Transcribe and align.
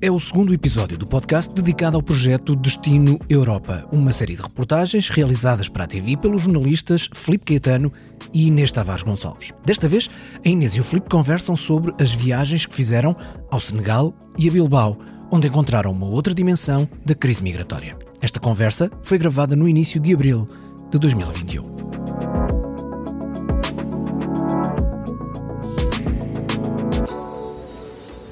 É 0.00 0.12
o 0.12 0.20
segundo 0.20 0.54
episódio 0.54 0.96
do 0.96 1.08
podcast 1.08 1.52
dedicado 1.52 1.96
ao 1.96 2.02
projeto 2.02 2.54
Destino 2.54 3.18
Europa, 3.28 3.84
uma 3.90 4.12
série 4.12 4.36
de 4.36 4.42
reportagens 4.42 5.08
realizadas 5.08 5.68
para 5.68 5.82
a 5.82 5.86
TV 5.88 6.16
pelos 6.16 6.42
jornalistas 6.42 7.10
Filipe 7.12 7.46
Caetano 7.46 7.92
e 8.32 8.46
Inês 8.46 8.70
Tavares 8.70 9.02
Gonçalves. 9.02 9.52
Desta 9.64 9.88
vez, 9.88 10.08
a 10.44 10.48
Inês 10.48 10.76
e 10.76 10.80
o 10.80 10.84
Filipe 10.84 11.10
conversam 11.10 11.56
sobre 11.56 11.92
as 12.00 12.12
viagens 12.12 12.64
que 12.64 12.76
fizeram 12.76 13.16
ao 13.50 13.58
Senegal 13.58 14.14
e 14.38 14.48
a 14.48 14.52
Bilbao, 14.52 14.96
onde 15.32 15.48
encontraram 15.48 15.90
uma 15.90 16.06
outra 16.06 16.32
dimensão 16.32 16.88
da 17.04 17.16
crise 17.16 17.42
migratória. 17.42 17.96
Esta 18.20 18.38
conversa 18.38 18.88
foi 19.02 19.18
gravada 19.18 19.56
no 19.56 19.68
início 19.68 19.98
de 19.98 20.14
abril 20.14 20.46
de 20.92 20.98
2021. 21.00 21.64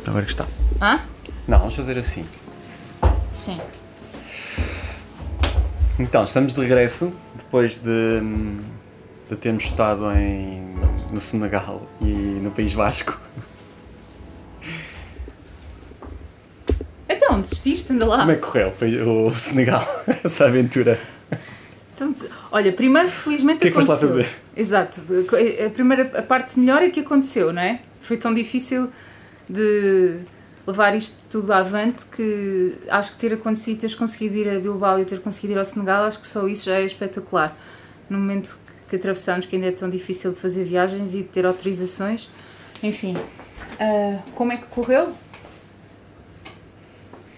Agora 0.07 0.25
que 0.25 0.31
está. 0.31 0.47
Hã? 0.81 1.16
Não, 1.49 1.59
vamos 1.59 1.77
fazer 1.77 1.97
assim. 1.97 2.27
Sim. 3.33 3.61
Então, 5.99 6.25
estamos 6.25 6.55
de 6.55 6.61
regresso 6.61 7.13
depois 7.37 7.79
de, 7.79 8.21
de 9.31 9.37
termos 9.37 9.65
estado 9.65 10.11
em, 10.13 10.75
no 11.13 11.21
Senegal 11.21 11.83
e 12.01 12.05
no 12.05 12.51
País 12.51 12.73
Vasco. 12.73 13.21
Então, 17.09 17.41
desististe, 17.41 17.93
anda 17.93 18.07
lá. 18.07 18.19
Como 18.19 18.33
é 18.33 18.35
que 18.35 18.41
correu 18.41 18.73
o 19.27 19.33
Senegal, 19.33 19.87
essa 20.25 20.47
aventura? 20.47 20.99
Então, 21.95 22.13
olha, 22.51 22.73
primeiro, 22.73 23.09
felizmente 23.09 23.59
O 23.59 23.61
que 23.61 23.69
é 23.69 23.71
que 23.71 23.75
foste 23.77 23.89
lá 23.89 23.97
fazer? 23.97 24.29
Exato. 24.55 25.01
A 25.65 25.71
primeira 25.71 26.19
a 26.19 26.23
parte 26.23 26.59
melhor 26.59 26.83
é 26.83 26.91
que 26.91 27.01
aconteceu, 27.01 27.53
não 27.53 27.63
é? 27.63 27.81
Foi 28.03 28.17
tão 28.17 28.35
difícil 28.35 28.91
de 29.49 30.21
levar 30.67 30.97
isto 30.97 31.29
tudo 31.29 31.53
avante 31.53 32.05
que 32.07 32.77
acho 32.89 33.13
que 33.13 33.19
ter 33.19 33.35
acontecido, 33.35 33.81
teres 33.81 33.95
conseguido 33.95 34.37
ir 34.37 34.49
a 34.49 34.59
Bilbao 34.59 34.99
e 34.99 35.05
ter 35.05 35.21
conseguido 35.21 35.55
ir 35.55 35.59
ao 35.59 35.65
Senegal, 35.65 36.05
acho 36.05 36.21
que 36.21 36.27
só 36.27 36.47
isso 36.49 36.65
já 36.65 36.75
é 36.75 36.85
espetacular. 36.85 37.57
No 38.11 38.19
momento 38.19 38.59
que 38.89 38.97
atravessamos, 38.97 39.47
que 39.47 39.57
ainda 39.57 39.69
é 39.69 39.73
tão 39.73 39.89
difícil 39.89 40.33
de 40.33 40.39
fazer 40.39 40.65
viagens 40.65 41.15
e 41.15 41.19
de 41.19 41.25
ter 41.25 41.47
autorizações. 41.47 42.31
Enfim, 42.83 43.17
ah, 43.81 44.19
como 44.35 44.53
é 44.53 44.57
que 44.57 44.67
correu? 44.67 45.13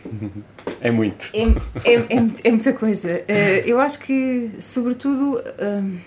É 0.81 0.93
muito. 0.93 1.29
É, 1.35 1.43
é, 1.91 1.95
é, 1.95 2.27
é 2.45 2.51
muita 2.53 2.73
coisa. 2.73 3.25
Eh, 3.27 3.65
eu 3.67 3.81
acho 3.81 3.99
que, 3.99 4.53
sobretudo, 4.61 5.43
hum, 5.61 5.99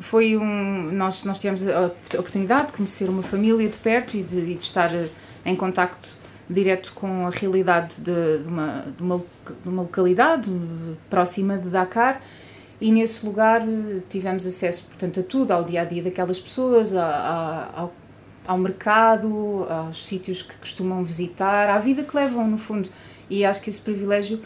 foi 0.00 0.36
um. 0.36 0.90
Nós, 0.92 1.22
nós 1.22 1.38
tivemos 1.38 1.66
a 1.68 1.86
oportunidade 2.18 2.68
de 2.68 2.72
conhecer 2.72 3.08
uma 3.08 3.22
família 3.22 3.68
de 3.68 3.76
perto 3.78 4.16
e 4.16 4.24
de, 4.24 4.38
e 4.38 4.54
de 4.56 4.64
estar 4.64 4.90
em 5.48 5.56
contacto 5.56 6.10
direto 6.48 6.92
com 6.94 7.26
a 7.26 7.30
realidade 7.30 7.96
de, 8.00 8.38
de, 8.42 8.48
uma, 8.48 8.84
de, 8.96 9.02
uma, 9.02 9.18
de 9.62 9.68
uma 9.68 9.82
localidade 9.82 10.50
próxima 11.10 11.58
de 11.58 11.68
Dakar. 11.68 12.22
E 12.80 12.92
nesse 12.92 13.26
lugar 13.26 13.60
eh, 13.62 14.00
tivemos 14.08 14.46
acesso, 14.46 14.84
portanto, 14.84 15.20
a 15.20 15.22
tudo, 15.22 15.50
ao 15.50 15.64
dia 15.64 15.82
a 15.82 15.84
dia 15.84 16.02
daquelas 16.02 16.38
pessoas, 16.40 16.94
a- 16.94 17.04
a- 17.04 17.80
ao, 17.80 17.92
ao 18.46 18.56
mercado, 18.56 19.66
aos 19.68 20.06
sítios 20.06 20.42
que 20.42 20.54
costumam 20.56 21.02
visitar, 21.02 21.68
à 21.68 21.78
vida 21.78 22.02
que 22.02 22.16
levam, 22.16 22.46
no 22.46 22.56
fundo. 22.56 22.88
E 23.28 23.44
acho 23.44 23.60
que 23.60 23.68
esse 23.68 23.80
privilégio, 23.80 24.40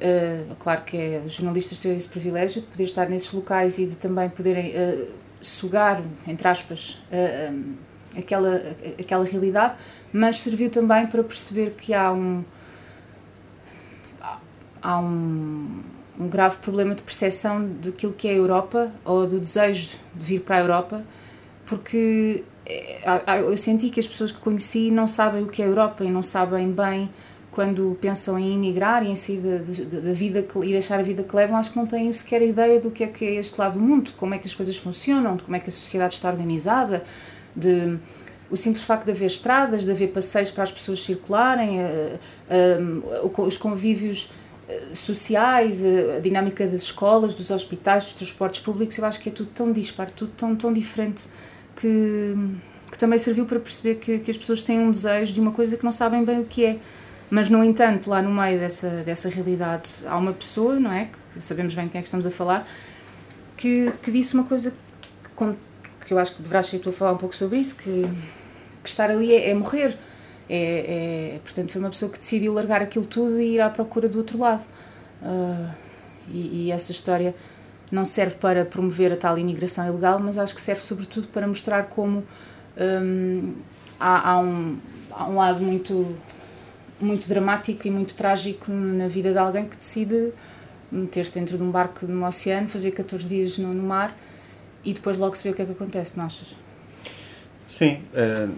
eh, 0.00 0.42
claro 0.60 0.82
que 0.82 0.96
é, 0.96 1.22
os 1.26 1.32
jornalistas 1.32 1.78
têm 1.80 1.96
esse 1.96 2.08
privilégio 2.08 2.62
de 2.62 2.68
poder 2.68 2.84
estar 2.84 3.08
nesses 3.08 3.32
locais 3.32 3.78
e 3.78 3.86
de 3.86 3.96
também 3.96 4.28
poderem 4.30 4.70
eh, 4.72 5.04
sugar, 5.40 6.00
entre 6.26 6.46
aspas, 6.48 7.02
eh, 7.10 7.50
um, 7.52 7.74
aquela, 8.16 8.62
aquela 8.98 9.24
realidade, 9.24 9.74
mas 10.16 10.38
serviu 10.38 10.70
também 10.70 11.06
para 11.06 11.22
perceber 11.22 11.74
que 11.78 11.92
há 11.92 12.10
um, 12.12 12.42
há 14.82 14.98
um, 14.98 15.80
um 16.18 16.28
grave 16.28 16.56
problema 16.58 16.94
de 16.94 17.02
percepção 17.02 17.68
daquilo 17.82 18.12
que 18.12 18.28
é 18.28 18.32
a 18.32 18.34
Europa 18.34 18.90
ou 19.04 19.26
do 19.26 19.38
desejo 19.38 19.96
de 20.14 20.24
vir 20.24 20.40
para 20.40 20.56
a 20.56 20.60
Europa, 20.60 21.04
porque 21.66 22.44
eh, 22.64 23.02
eu 23.40 23.56
senti 23.56 23.90
que 23.90 24.00
as 24.00 24.06
pessoas 24.06 24.32
que 24.32 24.38
conheci 24.38 24.90
não 24.90 25.06
sabem 25.06 25.42
o 25.42 25.48
que 25.48 25.60
é 25.62 25.64
a 25.64 25.68
Europa 25.68 26.04
e 26.04 26.10
não 26.10 26.22
sabem 26.22 26.70
bem 26.72 27.10
quando 27.50 27.96
pensam 28.00 28.38
em 28.38 28.54
emigrar 28.54 29.02
e 29.02 29.08
em 29.10 29.16
sair 29.16 29.38
da- 29.40 30.00
da 30.00 30.12
vida 30.12 30.42
que, 30.42 30.58
e 30.58 30.72
deixar 30.72 30.98
a 30.98 31.02
vida 31.02 31.22
que 31.22 31.34
levam, 31.34 31.56
acho 31.56 31.70
que 31.72 31.76
não 31.78 31.86
têm 31.86 32.12
sequer 32.12 32.42
ideia 32.42 32.78
do 32.80 32.90
que 32.90 33.02
é 33.02 33.06
que 33.06 33.24
é 33.24 33.34
este 33.36 33.58
lado 33.58 33.74
do 33.74 33.80
mundo, 33.80 34.04
de 34.10 34.12
como 34.12 34.34
é 34.34 34.38
que 34.38 34.46
as 34.46 34.54
coisas 34.54 34.76
funcionam, 34.76 35.36
de 35.36 35.42
como 35.42 35.56
é 35.56 35.60
que 35.60 35.68
a 35.68 35.72
sociedade 35.72 36.14
está 36.14 36.30
organizada, 36.30 37.02
de 37.54 37.98
o 38.50 38.56
simples 38.56 38.84
facto 38.84 39.04
de 39.04 39.10
haver 39.10 39.26
estradas, 39.26 39.84
de 39.84 39.90
haver 39.90 40.08
passeios 40.08 40.50
para 40.50 40.62
as 40.62 40.70
pessoas 40.70 41.02
circularem, 41.02 41.80
eh, 41.80 42.18
eh, 42.48 42.78
os 43.38 43.56
convívios 43.56 44.32
eh, 44.68 44.94
sociais, 44.94 45.82
a 45.84 46.20
dinâmica 46.20 46.66
das 46.66 46.82
escolas, 46.82 47.34
dos 47.34 47.50
hospitais, 47.50 48.04
dos 48.04 48.14
transportes 48.14 48.60
públicos, 48.60 48.96
eu 48.98 49.04
acho 49.04 49.20
que 49.20 49.28
é 49.28 49.32
tudo 49.32 49.50
tão 49.54 49.72
disparo, 49.72 50.10
tudo 50.14 50.32
tão, 50.36 50.54
tão 50.54 50.72
diferente 50.72 51.28
que, 51.76 52.34
que 52.90 52.98
também 52.98 53.18
serviu 53.18 53.46
para 53.46 53.58
perceber 53.58 53.96
que, 53.96 54.18
que 54.20 54.30
as 54.30 54.36
pessoas 54.36 54.62
têm 54.62 54.80
um 54.80 54.90
desejo 54.90 55.34
de 55.34 55.40
uma 55.40 55.52
coisa 55.52 55.76
que 55.76 55.84
não 55.84 55.92
sabem 55.92 56.24
bem 56.24 56.40
o 56.40 56.44
que 56.44 56.64
é. 56.64 56.78
Mas, 57.28 57.48
no 57.48 57.62
entanto, 57.64 58.08
lá 58.08 58.22
no 58.22 58.30
meio 58.30 58.58
dessa, 58.58 58.88
dessa 59.04 59.28
realidade 59.28 59.90
há 60.06 60.16
uma 60.16 60.32
pessoa, 60.32 60.78
não 60.78 60.92
é? 60.92 61.10
Que 61.34 61.40
sabemos 61.40 61.74
bem 61.74 61.88
quem 61.88 61.98
é 61.98 62.02
que 62.02 62.06
estamos 62.06 62.26
a 62.26 62.30
falar, 62.30 62.68
que, 63.56 63.92
que 64.02 64.10
disse 64.12 64.34
uma 64.34 64.44
coisa 64.44 64.72
que, 65.36 65.54
que 66.06 66.12
eu 66.12 66.18
acho 66.18 66.36
que 66.36 66.42
deverás 66.42 66.66
ser 66.66 66.78
tu 66.78 66.90
a 66.90 66.92
falar 66.92 67.12
um 67.12 67.16
pouco 67.16 67.34
sobre 67.34 67.58
isso, 67.58 67.76
que, 67.76 68.08
estar 68.88 69.10
ali 69.10 69.34
é, 69.34 69.50
é 69.50 69.54
morrer. 69.54 69.96
É, 70.48 71.34
é- 71.34 71.38
portanto, 71.42 71.72
foi 71.72 71.80
uma 71.80 71.90
pessoa 71.90 72.10
que 72.10 72.18
decidiu 72.18 72.52
largar 72.54 72.80
aquilo 72.82 73.04
tudo 73.04 73.40
e 73.40 73.54
ir 73.54 73.60
à 73.60 73.68
procura 73.68 74.08
do 74.08 74.18
outro 74.18 74.38
lado. 74.38 74.64
Ah, 75.22 75.74
e, 76.28 76.66
e 76.66 76.72
essa 76.72 76.92
história 76.92 77.34
não 77.90 78.04
serve 78.04 78.36
para 78.36 78.64
promover 78.64 79.12
a 79.12 79.16
tal 79.16 79.38
imigração 79.38 79.86
ilegal, 79.86 80.18
mas 80.18 80.38
acho 80.38 80.54
que 80.54 80.60
serve 80.60 80.80
sobretudo 80.82 81.28
para 81.28 81.46
mostrar 81.46 81.84
como 81.84 82.22
hum, 82.76 83.54
há, 83.98 84.30
há 84.30 84.38
um, 84.40 84.76
há 85.12 85.28
um 85.28 85.36
lado 85.36 85.60
muito, 85.60 86.16
muito 87.00 87.28
dramático 87.28 87.86
e 87.86 87.90
muito 87.90 88.14
trágico 88.14 88.70
na 88.72 89.06
vida 89.08 89.32
de 89.32 89.38
alguém 89.38 89.66
que 89.66 89.76
decide 89.76 90.32
meter-se 90.90 91.34
dentro 91.34 91.56
de 91.56 91.62
um 91.62 91.70
barco 91.70 92.06
no 92.06 92.26
oceano, 92.26 92.68
fazer 92.68 92.90
14 92.92 93.28
dias 93.28 93.58
no, 93.58 93.72
no 93.72 93.82
mar 93.82 94.16
e 94.84 94.92
depois 94.92 95.16
logo 95.16 95.34
se 95.34 95.42
vê 95.44 95.50
o 95.50 95.54
que 95.54 95.62
é 95.62 95.66
que 95.66 95.72
acontece, 95.72 96.16
não 96.16 96.26
achas? 96.26 96.56
Sim. 97.66 98.02
eh, 98.14 98.48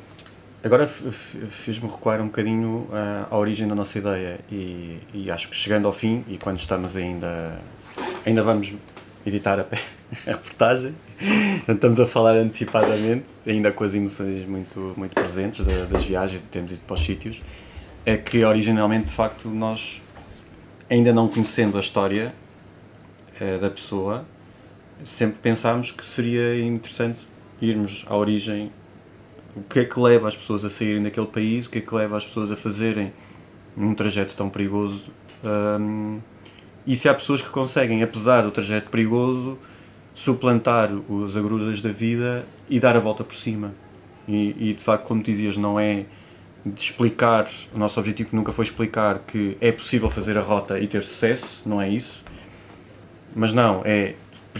agora 0.62 0.86
fiz-me 0.86 1.88
recuar 1.88 2.20
um 2.20 2.26
bocadinho 2.26 2.88
eh, 2.92 3.24
à 3.30 3.36
origem 3.36 3.66
da 3.68 3.74
nossa 3.74 3.98
ideia 3.98 4.40
e, 4.50 4.98
e 5.14 5.30
acho 5.30 5.48
que 5.48 5.56
chegando 5.56 5.86
ao 5.86 5.92
fim 5.92 6.24
e 6.28 6.36
quando 6.36 6.58
estamos 6.58 6.96
ainda 6.96 7.58
ainda 8.26 8.42
vamos 8.42 8.72
editar 9.24 9.60
a, 9.60 9.62
a 10.26 10.32
reportagem 10.32 10.94
portanto, 11.58 11.74
estamos 11.74 12.00
a 12.00 12.06
falar 12.06 12.36
antecipadamente 12.36 13.26
ainda 13.46 13.70
com 13.72 13.84
as 13.84 13.94
emoções 13.94 14.46
muito 14.46 14.94
muito 14.96 15.14
presentes 15.14 15.64
da- 15.64 15.84
das 15.84 16.04
viagens 16.04 16.40
de 16.40 16.46
termos 16.48 16.72
ido 16.72 16.80
para 16.86 16.94
os 16.94 17.00
sítios 17.04 17.40
é 18.04 18.16
que 18.16 18.44
originalmente 18.44 19.06
de 19.06 19.12
facto 19.12 19.48
nós 19.48 20.02
ainda 20.90 21.12
não 21.12 21.28
conhecendo 21.28 21.76
a 21.76 21.80
história 21.80 22.34
eh, 23.40 23.58
da 23.58 23.70
pessoa 23.70 24.24
sempre 25.04 25.38
pensámos 25.40 25.92
que 25.92 26.04
seria 26.04 26.58
interessante 26.60 27.18
irmos 27.60 28.04
à 28.08 28.16
origem 28.16 28.72
o 29.56 29.62
que 29.62 29.80
é 29.80 29.84
que 29.84 29.98
leva 29.98 30.28
as 30.28 30.36
pessoas 30.36 30.64
a 30.64 30.70
saírem 30.70 31.02
daquele 31.02 31.26
país, 31.26 31.66
o 31.66 31.70
que 31.70 31.78
é 31.78 31.80
que 31.80 31.94
leva 31.94 32.16
as 32.16 32.26
pessoas 32.26 32.50
a 32.50 32.56
fazerem 32.56 33.12
um 33.76 33.94
trajeto 33.94 34.34
tão 34.36 34.48
perigoso. 34.48 35.10
hum, 35.80 36.20
e 36.86 36.96
se 36.96 37.06
há 37.06 37.14
pessoas 37.14 37.42
que 37.42 37.50
conseguem, 37.50 38.02
apesar 38.02 38.42
do 38.42 38.50
trajeto 38.50 38.88
perigoso, 38.88 39.58
suplantar 40.14 40.90
os 40.92 41.36
agruras 41.36 41.82
da 41.82 41.92
vida 41.92 42.46
e 42.68 42.80
dar 42.80 42.96
a 42.96 42.98
volta 42.98 43.22
por 43.22 43.34
cima. 43.34 43.74
E, 44.26 44.70
e 44.70 44.72
de 44.72 44.82
facto, 44.82 45.04
como 45.04 45.22
dizias, 45.22 45.56
não 45.56 45.78
é 45.78 46.06
de 46.64 46.80
explicar, 46.80 47.46
o 47.74 47.78
nosso 47.78 48.00
objetivo 48.00 48.30
nunca 48.34 48.52
foi 48.52 48.64
explicar 48.64 49.20
que 49.20 49.56
é 49.60 49.70
possível 49.70 50.08
fazer 50.08 50.36
a 50.38 50.40
rota 50.40 50.78
e 50.78 50.86
ter 50.86 51.02
sucesso, 51.02 51.62
não 51.66 51.80
é 51.80 51.88
isso. 51.88 52.24
Mas 53.34 53.52
não, 53.52 53.82
é 53.84 54.14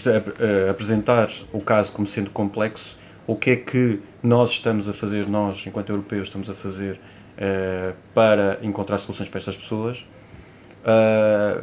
eh, 0.06 0.68
apresentar 0.70 1.28
o 1.52 1.60
caso 1.60 1.92
como 1.92 2.06
sendo 2.06 2.30
complexo, 2.30 2.96
o 3.28 3.36
que 3.36 3.50
é 3.50 3.56
que 3.56 4.00
nós 4.22 4.50
estamos 4.50 4.88
a 4.88 4.92
fazer, 4.92 5.28
nós, 5.28 5.64
enquanto 5.66 5.90
europeus, 5.90 6.26
estamos 6.26 6.50
a 6.50 6.54
fazer 6.54 6.98
eh, 7.36 7.92
para 8.12 8.58
encontrar 8.62 8.98
soluções 8.98 9.28
para 9.28 9.38
estas 9.38 9.56
pessoas 9.56 10.04
Ah, 10.84 11.62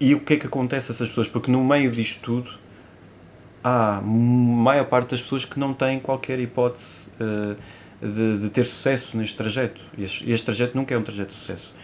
e 0.00 0.14
o 0.14 0.20
que 0.20 0.34
é 0.34 0.36
que 0.38 0.46
acontece 0.46 0.90
a 0.90 0.94
essas 0.94 1.08
pessoas, 1.08 1.28
porque 1.28 1.50
no 1.50 1.62
meio 1.62 1.90
disto 1.92 2.20
tudo 2.22 2.50
há 3.62 4.00
maior 4.00 4.86
parte 4.86 5.10
das 5.10 5.20
pessoas 5.22 5.44
que 5.44 5.60
não 5.60 5.74
têm 5.74 6.00
qualquer 6.00 6.38
hipótese 6.40 7.10
eh, 7.20 7.56
de, 8.06 8.38
de 8.40 8.48
ter 8.50 8.64
sucesso 8.64 9.16
neste 9.18 9.36
trajeto. 9.36 9.82
E 9.98 10.02
este, 10.04 10.30
este 10.32 10.44
trajeto 10.46 10.74
nunca 10.76 10.94
é 10.94 10.98
um 10.98 11.02
trajeto 11.02 11.28
de 11.28 11.34
sucesso. 11.34 11.74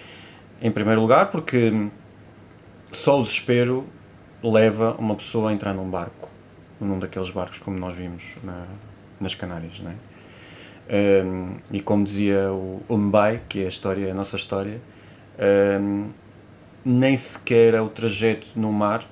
Em 0.63 0.71
primeiro 0.71 1.03
lugar, 1.03 1.31
porque 1.31 1.91
só 2.91 3.21
o 3.21 3.23
desespero 3.23 3.85
leva 4.43 4.97
uma 4.99 5.15
pessoa 5.15 5.51
a 5.51 5.53
entrar 5.53 5.75
num 5.75 5.91
barco, 5.91 6.31
num 6.81 6.99
daqueles 6.99 7.29
barcos 7.31 7.59
como 7.59 7.79
nós 7.79 7.95
vimos 7.95 8.23
na- 8.43 8.65
nas 9.21 9.35
Canárias, 9.35 9.81
não 9.81 9.91
é? 9.91 9.95
Um, 11.25 11.57
e 11.73 11.81
como 11.81 12.05
dizia 12.05 12.53
o, 12.53 12.81
o 12.89 12.97
Mbai, 12.97 13.41
que 13.49 13.63
é 13.63 13.65
a 13.65 13.69
história, 13.69 14.11
a 14.11 14.15
nossa 14.15 14.37
história, 14.37 14.81
um, 15.81 16.11
nem 16.85 17.17
sequer 17.17 17.75
é 17.75 17.81
o 17.81 17.89
trajeto 17.89 18.47
no 18.55 18.73
mar 18.73 19.03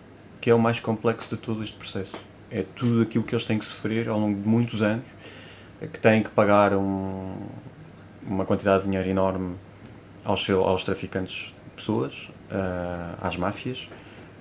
que 0.45 0.51
é 0.51 0.55
o 0.55 0.59
mais 0.59 0.79
complexo 0.79 1.35
de 1.35 1.41
todo 1.41 1.65
este 1.65 1.75
processo. 1.75 2.12
É 2.51 2.62
tudo 2.77 3.01
aquilo 3.01 3.25
que 3.25 3.35
eles 3.35 3.47
têm 3.47 3.59
que 3.59 3.65
sofrer 3.65 4.11
ao 4.11 4.21
longo 4.21 4.39
de 4.39 4.47
muitos 4.47 4.83
anos, 4.83 5.06
é 5.81 5.87
que 5.87 5.99
têm 5.99 6.23
que 6.23 6.29
pagar 6.29 6.75
um, 6.75 7.35
uma 8.27 8.45
quantidade 8.45 8.83
de 8.83 8.91
dinheiro 8.91 9.09
enorme 9.09 9.55
aos, 10.23 10.45
seu, 10.45 10.62
aos 10.62 10.85
traficantes 10.85 11.55
de 11.65 11.71
pessoas, 11.75 12.31
uh, 12.51 13.17
às 13.23 13.39
máfias, 13.39 13.89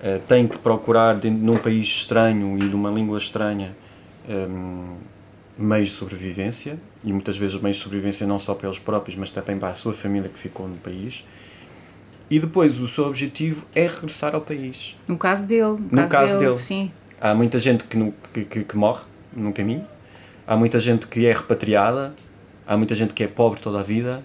uh, 0.00 0.20
têm 0.28 0.46
que 0.46 0.58
procurar, 0.58 1.14
dentro, 1.14 1.42
num 1.42 1.56
país 1.56 1.86
estranho 1.86 2.54
e 2.58 2.68
de 2.68 2.74
uma 2.74 2.90
língua 2.90 3.16
estranha, 3.16 3.74
um, 4.28 4.98
meios 5.56 5.90
de 5.90 5.94
sobrevivência, 5.94 6.78
e 7.04 7.12
muitas 7.12 7.36
vezes 7.36 7.60
meios 7.60 7.76
de 7.76 7.82
sobrevivência 7.82 8.26
não 8.26 8.38
só 8.38 8.54
para 8.54 8.68
eles 8.68 8.78
próprios, 8.78 9.16
mas 9.16 9.30
também 9.30 9.58
para 9.58 9.70
a 9.70 9.74
sua 9.74 9.94
família 9.94 10.28
que 10.28 10.38
ficou 10.38 10.68
no 10.68 10.76
país. 10.76 11.24
E 12.30 12.38
depois 12.38 12.80
o 12.80 12.88
seu 12.88 13.04
objetivo 13.04 13.64
é 13.74 13.86
regressar 13.86 14.34
ao 14.34 14.40
país. 14.40 14.96
No 15.06 15.16
caso 15.16 15.46
dele. 15.46 15.62
No, 15.62 15.78
no 15.78 15.90
caso, 15.90 16.12
caso 16.12 16.32
dele, 16.34 16.44
dele, 16.46 16.56
sim. 16.56 16.92
Há 17.20 17.34
muita 17.34 17.58
gente 17.58 17.84
que, 17.84 18.12
que, 18.32 18.44
que, 18.44 18.64
que 18.64 18.76
morre 18.76 19.02
no 19.32 19.52
caminho, 19.52 19.86
há 20.46 20.56
muita 20.56 20.78
gente 20.78 21.06
que 21.06 21.26
é 21.26 21.32
repatriada, 21.32 22.14
há 22.66 22.76
muita 22.76 22.94
gente 22.94 23.12
que 23.14 23.22
é 23.22 23.28
pobre 23.28 23.60
toda 23.60 23.80
a 23.80 23.82
vida, 23.82 24.22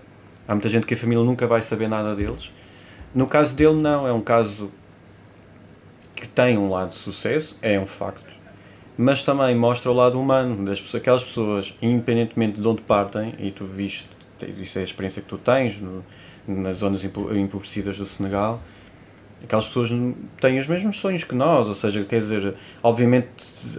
há 0.48 0.54
muita 0.54 0.70
gente 0.70 0.86
que 0.86 0.94
a 0.94 0.98
família 0.98 1.24
nunca 1.24 1.46
vai 1.48 1.62
saber 1.62 1.88
nada 1.88 2.16
deles. 2.16 2.52
No 3.14 3.28
caso 3.28 3.56
dele, 3.56 3.82
não, 3.82 4.08
é 4.08 4.14
um 4.14 4.22
caso 4.22 4.72
que 6.16 6.28
tem 6.28 6.58
um 6.58 6.70
lado 6.70 6.90
de 6.90 6.98
sucesso, 6.98 7.58
é 7.62 7.80
um 7.80 7.86
facto, 7.86 8.22
mas 9.02 9.24
também 9.24 9.56
mostra 9.56 9.90
o 9.90 9.94
lado 9.94 10.20
humano 10.20 10.66
das 10.66 10.82
pessoas, 10.82 11.02
aquelas 11.02 11.24
pessoas, 11.24 11.74
independentemente 11.82 12.60
de 12.60 12.68
onde 12.68 12.82
partem, 12.82 13.34
e 13.40 13.50
tu 13.50 13.64
viste, 13.64 14.10
isso 14.62 14.78
é 14.78 14.82
a 14.82 14.84
experiência 14.84 15.22
que 15.22 15.28
tu 15.30 15.38
tens 15.38 15.80
no, 15.80 16.04
nas 16.46 16.80
zonas 16.80 17.06
empobrecidas 17.06 17.98
do 17.98 18.06
Senegal, 18.06 18.62
aquelas 19.42 19.68
pessoas 19.68 19.90
têm 20.42 20.60
os 20.60 20.68
mesmos 20.68 20.98
sonhos 20.98 21.24
que 21.24 21.34
nós, 21.34 21.70
ou 21.70 21.76
seja, 21.76 22.04
quer 22.04 22.20
dizer, 22.20 22.56
obviamente 22.84 23.30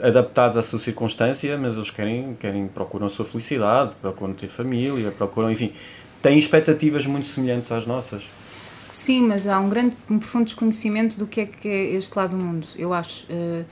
adaptados 0.02 0.56
à 0.56 0.62
sua 0.62 0.78
circunstância, 0.78 1.58
mas 1.58 1.76
eles 1.76 1.90
querem, 1.90 2.34
querem 2.40 2.66
procuram 2.66 3.06
a 3.06 3.10
sua 3.10 3.26
felicidade, 3.26 3.94
procuram 3.96 4.32
ter 4.32 4.48
família, 4.48 5.10
procuram, 5.10 5.52
enfim, 5.52 5.74
têm 6.22 6.38
expectativas 6.38 7.04
muito 7.04 7.26
semelhantes 7.28 7.70
às 7.70 7.86
nossas. 7.86 8.22
Sim, 8.90 9.28
mas 9.28 9.46
há 9.46 9.60
um 9.60 9.68
grande, 9.68 9.94
um 10.10 10.18
profundo 10.18 10.46
desconhecimento 10.46 11.18
do 11.18 11.26
que 11.26 11.42
é 11.42 11.46
que 11.46 11.68
é 11.68 11.90
este 11.90 12.16
lado 12.16 12.38
do 12.38 12.42
mundo, 12.42 12.66
eu 12.78 12.94
acho. 12.94 13.24
Uh, 13.24 13.66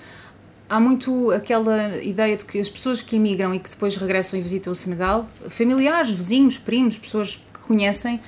há 0.69 0.79
muito 0.79 1.31
aquela 1.31 1.97
ideia 2.03 2.37
de 2.37 2.45
que 2.45 2.59
as 2.59 2.69
pessoas 2.69 3.01
que 3.01 3.17
emigram 3.17 3.55
e 3.55 3.59
que 3.59 3.71
depois 3.71 3.97
regressam 3.97 4.39
e 4.39 4.43
visitam 4.43 4.73
o 4.73 4.77
Senegal, 4.77 5.27
familiares, 5.49 6.11
vizinhos, 6.11 6.59
primos, 6.59 6.99
pessoas 6.99 7.37
que 7.37 7.61
conhecem, 7.61 8.21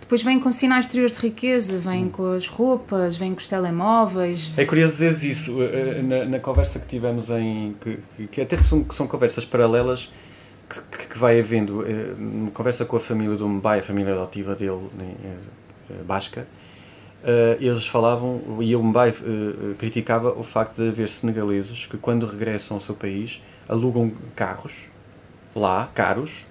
depois 0.00 0.22
vêm 0.22 0.40
com 0.40 0.50
sinais 0.50 0.86
exteriores 0.86 1.16
de 1.16 1.22
riqueza, 1.22 1.78
vêm 1.78 2.06
hum. 2.06 2.10
com 2.10 2.32
as 2.32 2.48
roupas, 2.48 3.16
vêm 3.16 3.32
com 3.32 3.38
os 3.38 3.46
telemóveis. 3.46 4.52
É 4.56 4.64
curioso 4.64 4.94
dizer 4.94 5.30
isso, 5.30 5.62
eh, 5.62 5.98
eh, 5.98 6.02
na, 6.02 6.24
na, 6.24 6.40
conversa 6.40 6.80
que 6.80 6.86
tivemos 6.86 7.30
em. 7.30 7.76
que, 7.80 8.26
que 8.26 8.40
até 8.40 8.56
são, 8.56 8.84
são 8.92 9.06
conversas 9.06 9.44
paralelas 9.44 10.10
que, 10.68 11.06
que 11.06 11.16
vai 11.16 11.38
havendo. 11.38 11.84
Uma 12.18 12.50
conversa 12.50 12.84
com 12.84 12.96
a 12.96 13.00
família 13.00 13.36
do 13.36 13.48
Mbai, 13.48 13.78
a 13.78 13.82
família 13.82 14.12
adotiva 14.14 14.56
dele, 14.56 14.80
eh, 15.00 16.02
basca, 16.04 16.44
eles 17.60 17.86
falavam, 17.86 18.40
e 18.60 18.74
o 18.74 18.82
Mumbai 18.82 19.10
uh, 19.10 19.74
criticava 19.76 20.32
o 20.32 20.42
facto 20.42 20.76
de 20.76 20.88
haver 20.88 21.08
senegaleses 21.08 21.86
que, 21.86 21.96
quando 21.96 22.26
regressam 22.26 22.76
ao 22.76 22.80
seu 22.80 22.94
país, 22.94 23.42
alugam 23.68 24.12
carros 24.34 24.88
lá, 25.54 25.90
caros, 25.94 26.46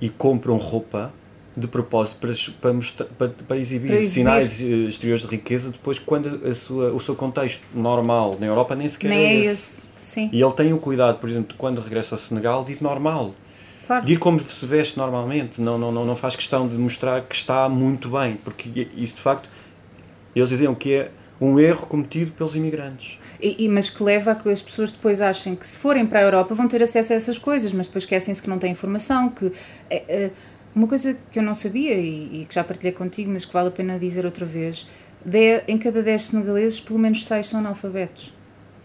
e 0.00 0.08
compram 0.08 0.56
roupa 0.56 1.12
de 1.56 1.68
propósito 1.68 2.18
para, 2.18 2.32
para, 2.60 2.72
mostrar, 2.72 3.06
para, 3.06 3.28
para, 3.28 3.56
exibir, 3.56 3.88
para, 3.88 3.96
exibir, 3.96 4.12
sinais 4.12 4.60
exteriores 4.60 5.22
de 5.22 5.28
riqueza 5.28 5.70
depois 5.70 5.98
quando 5.98 6.40
a 6.46 6.54
sua, 6.54 6.92
o 6.92 6.98
seu 6.98 7.14
contexto 7.14 7.64
normal 7.72 8.36
na 8.40 8.46
Europa 8.46 8.74
nem 8.74 8.88
sequer 8.88 9.08
nem 9.08 9.18
é, 9.18 9.34
esse. 9.36 9.50
esse. 9.50 9.86
Sim. 10.00 10.30
E 10.32 10.42
ele 10.42 10.52
tem 10.52 10.72
o 10.72 10.78
cuidado, 10.78 11.18
por 11.18 11.30
exemplo, 11.30 11.54
quando 11.56 11.80
regressa 11.80 12.16
ao 12.16 12.18
Senegal, 12.18 12.64
de 12.64 12.72
ir 12.72 12.82
normal. 12.82 13.34
Claro. 13.86 14.04
De 14.04 14.14
ir 14.14 14.16
como 14.16 14.40
se 14.40 14.66
veste 14.66 14.98
normalmente, 14.98 15.60
não, 15.60 15.78
não, 15.78 15.92
não, 15.92 16.04
não 16.04 16.16
faz 16.16 16.34
questão 16.34 16.66
de 16.66 16.76
mostrar 16.76 17.22
que 17.22 17.34
está 17.34 17.68
muito 17.68 18.08
bem, 18.08 18.36
porque 18.42 18.88
isso 18.96 19.16
de 19.16 19.20
facto, 19.20 19.48
eles 20.38 20.50
diziam 20.50 20.74
que 20.74 20.94
é 20.94 21.10
um 21.40 21.58
erro 21.58 21.86
cometido 21.86 22.32
pelos 22.32 22.54
imigrantes. 22.56 23.18
E, 23.40 23.64
e, 23.64 23.68
mas 23.68 23.90
que 23.90 24.02
leva 24.02 24.32
a 24.32 24.34
que 24.34 24.48
as 24.48 24.62
pessoas 24.62 24.92
depois 24.92 25.20
achem 25.20 25.54
que 25.54 25.66
se 25.66 25.76
forem 25.78 26.06
para 26.06 26.20
a 26.20 26.22
Europa 26.22 26.54
vão 26.54 26.68
ter 26.68 26.82
acesso 26.82 27.12
a 27.12 27.16
essas 27.16 27.38
coisas, 27.38 27.72
mas 27.72 27.86
depois 27.86 28.04
esquecem-se 28.04 28.40
que 28.40 28.48
não 28.48 28.58
têm 28.58 28.72
informação, 28.72 29.28
que... 29.28 29.52
É, 29.90 30.04
é, 30.08 30.30
uma 30.74 30.88
coisa 30.88 31.16
que 31.30 31.38
eu 31.38 31.42
não 31.42 31.54
sabia 31.54 31.94
e, 31.94 32.40
e, 32.40 32.44
que 32.46 32.54
já 32.54 32.64
partilhei 32.64 32.92
contigo, 32.92 33.30
mas 33.30 33.44
que 33.44 33.52
vale 33.52 33.68
a 33.68 33.70
pena 33.70 33.96
dizer 33.96 34.24
outra 34.24 34.44
vez, 34.44 34.88
de, 35.24 35.62
em 35.68 35.78
cada 35.78 36.02
10 36.02 36.22
senegaleses, 36.22 36.80
pelo 36.80 36.98
menos 36.98 37.24
6 37.24 37.46
são 37.46 37.60
analfabetos. 37.60 38.34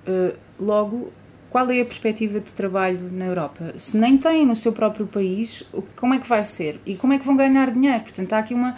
Uh, 0.07 0.37
logo, 0.59 1.11
qual 1.49 1.69
é 1.71 1.81
a 1.81 1.85
perspectiva 1.85 2.39
de 2.39 2.53
trabalho 2.53 3.09
na 3.11 3.25
Europa? 3.25 3.73
Se 3.75 3.97
nem 3.97 4.17
têm 4.17 4.45
no 4.45 4.55
seu 4.55 4.71
próprio 4.71 5.07
país, 5.07 5.67
como 5.95 6.13
é 6.13 6.19
que 6.19 6.27
vai 6.27 6.43
ser? 6.43 6.79
E 6.85 6.95
como 6.95 7.13
é 7.13 7.19
que 7.19 7.25
vão 7.25 7.35
ganhar 7.35 7.71
dinheiro? 7.71 8.03
Portanto, 8.03 8.33
há 8.33 8.37
aqui 8.37 8.53
uma. 8.53 8.77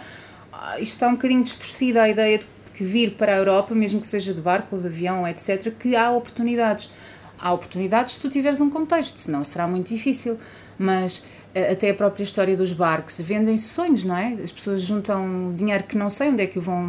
Ah, 0.50 0.80
isto 0.80 0.94
está 0.94 1.08
um 1.08 1.12
bocadinho 1.12 1.42
distorcida 1.42 2.02
a 2.02 2.08
ideia 2.08 2.38
de 2.38 2.46
que 2.72 2.84
vir 2.84 3.12
para 3.12 3.32
a 3.32 3.36
Europa, 3.36 3.74
mesmo 3.74 4.00
que 4.00 4.06
seja 4.06 4.32
de 4.32 4.40
barco 4.40 4.76
ou 4.76 4.80
de 4.80 4.88
avião, 4.88 5.26
etc., 5.26 5.72
que 5.78 5.94
há 5.96 6.10
oportunidades. 6.10 6.90
Há 7.38 7.52
oportunidades 7.52 8.14
se 8.14 8.20
tu 8.20 8.28
tiveres 8.28 8.60
um 8.60 8.70
contexto, 8.70 9.18
senão 9.18 9.42
será 9.44 9.66
muito 9.66 9.88
difícil. 9.88 10.38
Mas 10.78 11.24
até 11.54 11.90
a 11.90 11.94
própria 11.94 12.22
história 12.22 12.56
dos 12.56 12.72
barcos, 12.72 13.20
vendem-se 13.20 13.68
sonhos, 13.68 14.04
não 14.04 14.16
é? 14.16 14.38
As 14.42 14.50
pessoas 14.50 14.82
juntam 14.82 15.52
dinheiro 15.54 15.84
que 15.84 15.96
não 15.96 16.08
sei 16.08 16.28
onde 16.30 16.42
é 16.42 16.46
que 16.46 16.58
o 16.58 16.62
vão, 16.62 16.82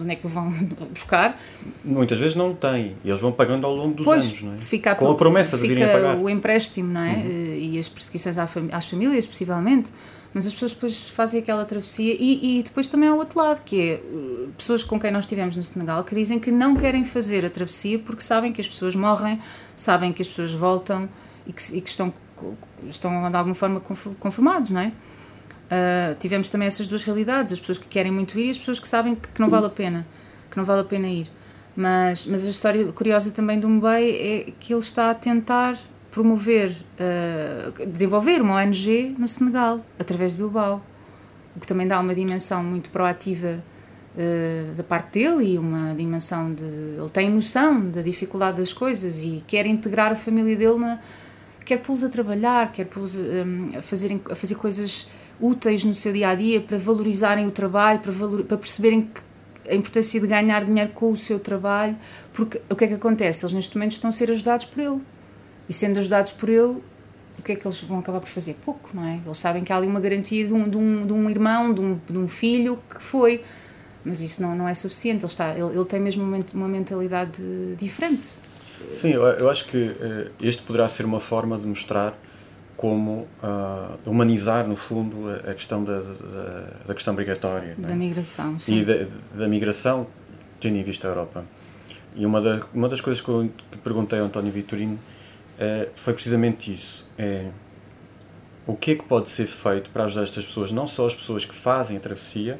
onde 0.00 0.10
é 0.10 0.16
que 0.16 0.26
vão 0.26 0.52
buscar. 0.92 1.40
Muitas 1.84 2.18
vezes 2.18 2.34
não 2.34 2.54
têm, 2.54 2.96
e 3.04 3.08
eles 3.08 3.20
vão 3.20 3.30
pagando 3.30 3.66
ao 3.66 3.74
longo 3.74 3.94
dos 3.94 4.04
pois, 4.04 4.24
anos, 4.24 4.42
não 4.42 4.54
é? 4.54 4.58
Fica 4.58 4.92
a, 4.92 4.94
Com 4.96 5.10
a 5.10 5.14
promessa 5.14 5.56
de 5.56 5.66
virem 5.66 5.86
pagar. 5.86 6.16
o 6.16 6.28
empréstimo, 6.28 6.92
não 6.92 7.02
é? 7.02 7.14
Uhum. 7.14 7.54
E 7.56 7.78
as 7.78 7.88
perseguições 7.88 8.36
às 8.38 8.86
famílias, 8.86 9.26
possivelmente. 9.26 9.92
Mas 10.32 10.46
as 10.46 10.52
pessoas 10.52 10.72
depois 10.72 11.08
fazem 11.08 11.40
aquela 11.40 11.64
travessia 11.64 12.16
e, 12.18 12.60
e 12.60 12.62
depois 12.62 12.86
também 12.86 13.08
há 13.08 13.14
o 13.14 13.16
outro 13.16 13.38
lado, 13.38 13.62
que 13.64 13.80
é 13.80 13.94
uh, 13.96 14.48
pessoas 14.56 14.84
com 14.84 14.98
quem 14.98 15.10
nós 15.10 15.24
estivemos 15.24 15.56
no 15.56 15.62
Senegal 15.62 16.04
que 16.04 16.14
dizem 16.14 16.38
que 16.38 16.52
não 16.52 16.76
querem 16.76 17.04
fazer 17.04 17.44
a 17.44 17.50
travessia 17.50 17.98
porque 17.98 18.22
sabem 18.22 18.52
que 18.52 18.60
as 18.60 18.68
pessoas 18.68 18.94
morrem, 18.94 19.40
sabem 19.74 20.12
que 20.12 20.22
as 20.22 20.28
pessoas 20.28 20.52
voltam 20.52 21.08
e 21.46 21.52
que, 21.52 21.76
e 21.76 21.80
que 21.80 21.90
estão 21.90 22.12
estão 22.88 23.30
de 23.30 23.36
alguma 23.36 23.54
forma 23.54 23.80
conformados, 24.18 24.70
não 24.70 24.80
é? 24.80 24.88
Uh, 24.88 26.14
tivemos 26.18 26.48
também 26.48 26.66
essas 26.66 26.88
duas 26.88 27.04
realidades, 27.04 27.52
as 27.52 27.60
pessoas 27.60 27.78
que 27.78 27.86
querem 27.86 28.10
muito 28.10 28.38
ir 28.38 28.46
e 28.46 28.50
as 28.50 28.58
pessoas 28.58 28.80
que 28.80 28.88
sabem 28.88 29.14
que, 29.14 29.28
que 29.28 29.40
não 29.40 29.48
vale 29.48 29.66
a 29.66 29.70
pena, 29.70 30.06
que 30.50 30.56
não 30.56 30.64
vale 30.64 30.80
a 30.80 30.84
pena 30.84 31.06
ir. 31.06 31.30
Mas, 31.76 32.26
mas 32.26 32.44
a 32.44 32.50
história 32.50 32.90
curiosa 32.92 33.30
também 33.30 33.60
do 33.60 33.68
Mubei 33.68 34.46
é 34.48 34.52
que 34.58 34.72
ele 34.72 34.80
está 34.80 35.10
a 35.10 35.14
tentar 35.14 35.76
promover, 36.10 36.70
uh, 36.70 37.86
desenvolver 37.86 38.40
uma 38.42 38.56
ONG 38.56 39.14
no 39.18 39.28
Senegal, 39.28 39.84
através 39.98 40.32
de 40.32 40.38
Bilbao, 40.38 40.82
o 41.56 41.60
que 41.60 41.66
também 41.66 41.86
dá 41.86 42.00
uma 42.00 42.14
dimensão 42.14 42.62
muito 42.62 42.90
proativa 42.90 43.62
uh, 44.14 44.74
da 44.74 44.82
parte 44.82 45.20
dele 45.20 45.54
e 45.54 45.58
uma 45.58 45.94
dimensão 45.94 46.52
de. 46.52 46.64
Ele 46.64 47.10
tem 47.12 47.30
noção 47.30 47.90
da 47.90 48.02
dificuldade 48.02 48.58
das 48.58 48.72
coisas 48.72 49.22
e 49.22 49.42
quer 49.46 49.66
integrar 49.66 50.12
a 50.12 50.14
família 50.14 50.56
dele 50.56 50.78
na, 50.78 51.00
quer 51.64 51.78
pô-los 51.78 52.02
a 52.02 52.08
trabalhar, 52.08 52.72
quer 52.72 52.86
pô-los 52.86 53.14
um, 53.14 53.78
a, 53.78 53.82
fazerem, 53.82 54.20
a 54.30 54.34
fazer 54.34 54.56
coisas 54.56 55.08
úteis 55.40 55.84
no 55.84 55.94
seu 55.94 56.12
dia 56.12 56.28
a 56.28 56.34
dia 56.34 56.60
para 56.60 56.76
valorizarem 56.76 57.46
o 57.46 57.50
trabalho, 57.50 58.00
para, 58.00 58.12
valor, 58.12 58.44
para 58.44 58.58
perceberem 58.58 59.02
que 59.02 59.30
a 59.70 59.74
importância 59.74 60.20
de 60.20 60.26
ganhar 60.26 60.64
dinheiro 60.64 60.90
com 60.90 61.12
o 61.12 61.16
seu 61.16 61.38
trabalho, 61.38 61.96
porque 62.32 62.60
o 62.68 62.74
que 62.74 62.84
é 62.84 62.88
que 62.88 62.94
acontece? 62.94 63.44
Eles 63.44 63.54
neste 63.54 63.76
momento 63.76 63.92
estão 63.92 64.10
a 64.10 64.12
ser 64.12 64.30
ajudados 64.30 64.64
por 64.64 64.80
ele. 64.80 65.00
E 65.70 65.72
sendo 65.72 66.00
ajudados 66.00 66.32
por 66.32 66.48
ele, 66.48 66.82
o 67.38 67.42
que 67.44 67.52
é 67.52 67.54
que 67.54 67.64
eles 67.64 67.80
vão 67.82 68.00
acabar 68.00 68.18
por 68.18 68.26
fazer? 68.26 68.54
Pouco, 68.64 68.90
não 68.92 69.06
é? 69.06 69.20
Eles 69.24 69.38
sabem 69.38 69.62
que 69.62 69.72
há 69.72 69.76
ali 69.76 69.86
uma 69.86 70.00
garantia 70.00 70.44
de 70.44 70.52
um, 70.52 70.68
de 70.68 70.76
um, 70.76 71.06
de 71.06 71.12
um 71.12 71.30
irmão, 71.30 71.72
de 71.72 71.80
um, 71.80 72.00
de 72.10 72.18
um 72.18 72.26
filho 72.26 72.82
que 72.92 73.00
foi. 73.00 73.44
Mas 74.04 74.20
isso 74.20 74.42
não, 74.42 74.56
não 74.56 74.68
é 74.68 74.74
suficiente. 74.74 75.24
Ele, 75.24 75.30
está, 75.30 75.50
ele, 75.50 75.72
ele 75.72 75.84
tem 75.84 76.00
mesmo 76.00 76.24
uma 76.24 76.66
mentalidade 76.66 77.40
diferente. 77.78 78.26
Sim, 78.90 79.10
eu, 79.10 79.22
eu 79.22 79.48
acho 79.48 79.66
que 79.66 79.76
uh, 79.76 80.32
este 80.40 80.60
poderá 80.64 80.88
ser 80.88 81.04
uma 81.04 81.20
forma 81.20 81.56
de 81.56 81.68
mostrar 81.68 82.18
como 82.76 83.28
uh, 83.40 83.96
humanizar, 84.04 84.66
no 84.66 84.74
fundo, 84.74 85.30
a, 85.30 85.52
a 85.52 85.54
questão 85.54 85.84
da, 85.84 86.00
da, 86.00 86.66
da, 86.88 86.94
questão 86.94 87.14
migratória. 87.14 87.76
É? 87.80 87.86
Da 87.86 87.94
migração, 87.94 88.58
sim. 88.58 88.80
E 88.80 88.84
da, 88.84 89.06
da, 89.36 89.46
migração, 89.46 90.08
tendo 90.60 90.78
em 90.78 90.82
vista 90.82 91.06
a 91.06 91.10
Europa. 91.12 91.44
E 92.16 92.26
uma, 92.26 92.40
da, 92.40 92.60
uma 92.74 92.88
das 92.88 93.00
coisas 93.00 93.22
que 93.22 93.28
eu 93.28 93.48
que 93.70 93.78
perguntei 93.78 94.18
ao 94.18 94.26
António 94.26 94.50
Vitorino 94.50 94.98
uh, 95.60 95.90
foi 95.94 96.12
precisamente 96.12 96.72
isso. 96.72 97.06
É, 97.18 97.46
o 98.66 98.74
que 98.74 98.92
é 98.92 98.94
que 98.94 99.04
pode 99.04 99.28
ser 99.28 99.46
feito 99.46 99.90
para 99.90 100.04
ajudar 100.04 100.22
estas 100.22 100.44
pessoas, 100.44 100.70
não 100.70 100.86
só 100.86 101.06
as 101.06 101.14
pessoas 101.14 101.44
que 101.44 101.54
fazem 101.54 101.96
a 101.96 102.00
travessia, 102.00 102.58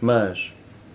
mas 0.00 0.52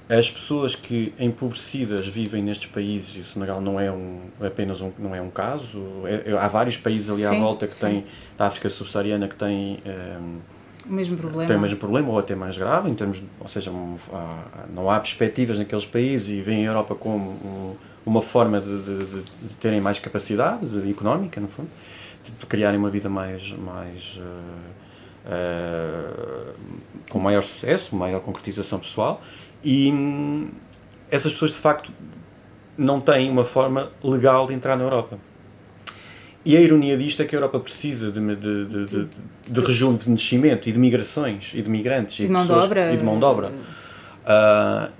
as 0.09 0.29
pessoas 0.29 0.75
que 0.75 1.13
empobrecidas 1.19 2.07
vivem 2.07 2.43
nestes 2.43 2.67
países, 2.67 3.15
e 3.17 3.19
o 3.19 3.23
Senegal 3.23 3.59
não 3.59 3.79
é 3.79 3.91
um, 3.91 4.19
apenas 4.39 4.81
um, 4.81 4.91
não 4.99 5.15
é 5.15 5.21
um 5.21 5.31
caso, 5.31 5.81
é, 6.05 6.31
é, 6.31 6.37
há 6.37 6.47
vários 6.47 6.77
países 6.77 7.09
ali 7.09 7.21
sim, 7.21 7.25
à 7.25 7.39
volta 7.39 7.65
que 7.65 7.73
sim. 7.73 7.87
têm, 7.87 8.05
da 8.37 8.45
África 8.45 8.69
subsaariana, 8.69 9.27
que 9.27 9.35
têm 9.35 9.79
um, 9.85 10.39
o 10.87 10.93
mesmo 10.93 11.17
problema. 11.17 11.47
Tem 11.47 11.55
o 11.55 11.59
mesmo 11.59 11.79
problema, 11.79 12.09
ou 12.09 12.19
até 12.19 12.35
mais 12.35 12.57
grave, 12.57 12.89
em 12.89 12.93
termos, 12.93 13.23
ou 13.39 13.47
seja, 13.47 13.71
não 14.73 14.89
há 14.89 14.99
perspectivas 14.99 15.57
naqueles 15.57 15.85
países 15.85 16.29
e 16.29 16.41
veem 16.41 16.67
a 16.67 16.69
Europa 16.69 16.93
como 16.93 17.31
um, 17.31 17.75
uma 18.05 18.21
forma 18.21 18.61
de, 18.61 18.83
de, 18.83 18.97
de, 18.99 19.21
de, 19.21 19.53
terem 19.59 19.81
mais 19.81 19.99
capacidade 19.99 20.65
económica, 20.89 21.41
no 21.41 21.47
fundo, 21.47 21.69
de, 22.23 22.45
criarem 22.45 22.79
uma 22.79 22.89
vida 22.89 23.09
mais, 23.09 23.51
mais 23.53 24.17
uh, 24.17 24.21
uh, 25.25 26.53
com 27.09 27.19
maior 27.19 27.41
sucesso, 27.41 27.95
maior 27.95 28.21
concretização 28.21 28.79
pessoal 28.79 29.21
e 29.63 29.91
hum, 29.91 30.49
essas 31.09 31.33
pessoas 31.33 31.51
de 31.51 31.57
facto 31.57 31.91
não 32.77 33.01
têm 33.01 33.29
uma 33.29 33.43
forma 33.43 33.91
legal 34.03 34.45
de 34.45 34.53
entrar 34.53 34.75
na 34.77 34.83
Europa. 34.83 35.17
E 36.43 36.55
a 36.55 36.61
ironia 36.61 36.95
disto 36.95 37.23
é 37.23 37.25
que 37.25 37.35
a 37.35 37.39
Europa 37.39 37.59
precisa 37.59 38.11
de, 38.11 38.19
de, 38.35 38.65
de, 38.65 38.85
de, 38.85 39.07
de 39.51 39.59
região 39.61 39.95
de 39.95 40.07
nascimento 40.07 40.69
e 40.69 40.71
de 40.71 40.77
migrações 40.77 41.51
e 41.55 41.61
de 41.61 41.69
migrantes 41.69 42.19
e 42.19 42.27
de, 42.27 42.31
mão 42.31 42.45
de 42.45 42.51
obra. 42.51 42.93
E 42.93 42.97
de 42.97 43.03
mão 43.03 43.17
de 43.17 43.25
obra. 43.25 43.47
Uh, 43.47 44.91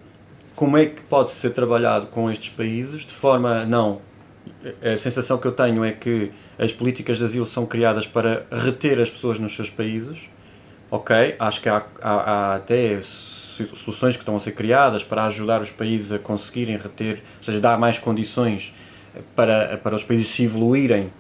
como 0.56 0.78
é 0.78 0.86
que 0.86 1.02
pode 1.02 1.32
ser 1.32 1.52
trabalhado 1.52 2.08
com 2.08 2.32
estes 2.32 2.50
países 2.50 3.06
de 3.06 3.14
forma 3.14 3.66
não 3.66 4.02
a 4.84 4.98
sensação 4.98 5.38
que 5.38 5.48
eu 5.48 5.52
tenho 5.52 5.84
é 5.84 5.92
que 5.92 6.32
as 6.58 6.72
políticas 6.72 7.18
de 7.18 7.26
asilo 7.26 7.46
são 7.46 7.66
criadas 7.66 8.08
para 8.08 8.46
reter 8.52 9.00
as 9.00 9.10
pessoas 9.10 9.40
nos 9.40 9.56
seus 9.56 9.70
países. 9.70 10.30
Ok 10.90 11.36
acho 11.40 11.62
que 11.62 11.70
há, 11.70 11.84
há, 12.02 12.12
há 12.12 12.56
até 12.56 13.00
soluções 13.02 14.16
que 14.16 14.22
estão 14.22 14.36
a 14.36 14.40
ser 14.40 14.52
criadas 14.52 15.04
para 15.04 15.26
ajudar 15.26 15.62
os 15.62 15.72
países 15.72 16.12
a 16.12 16.20
conseguirem 16.20 16.78
reter, 16.78 17.22
ou 17.38 17.44
seja, 17.44 17.60
dar 17.60 17.80
mais 17.80 17.98
condições 17.98 18.74
para, 19.36 19.78
para 19.78 19.96
os 19.96 20.04
países 20.04 20.28
se 20.28 20.44
evoluírem 20.44 21.12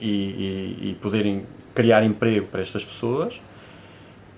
e, 0.00 0.08
e, 0.10 0.90
e 0.90 0.98
poderem 1.00 1.44
criar 1.74 2.04
emprego 2.04 2.46
para 2.46 2.62
estas 2.62 2.84
pessoas, 2.84 3.40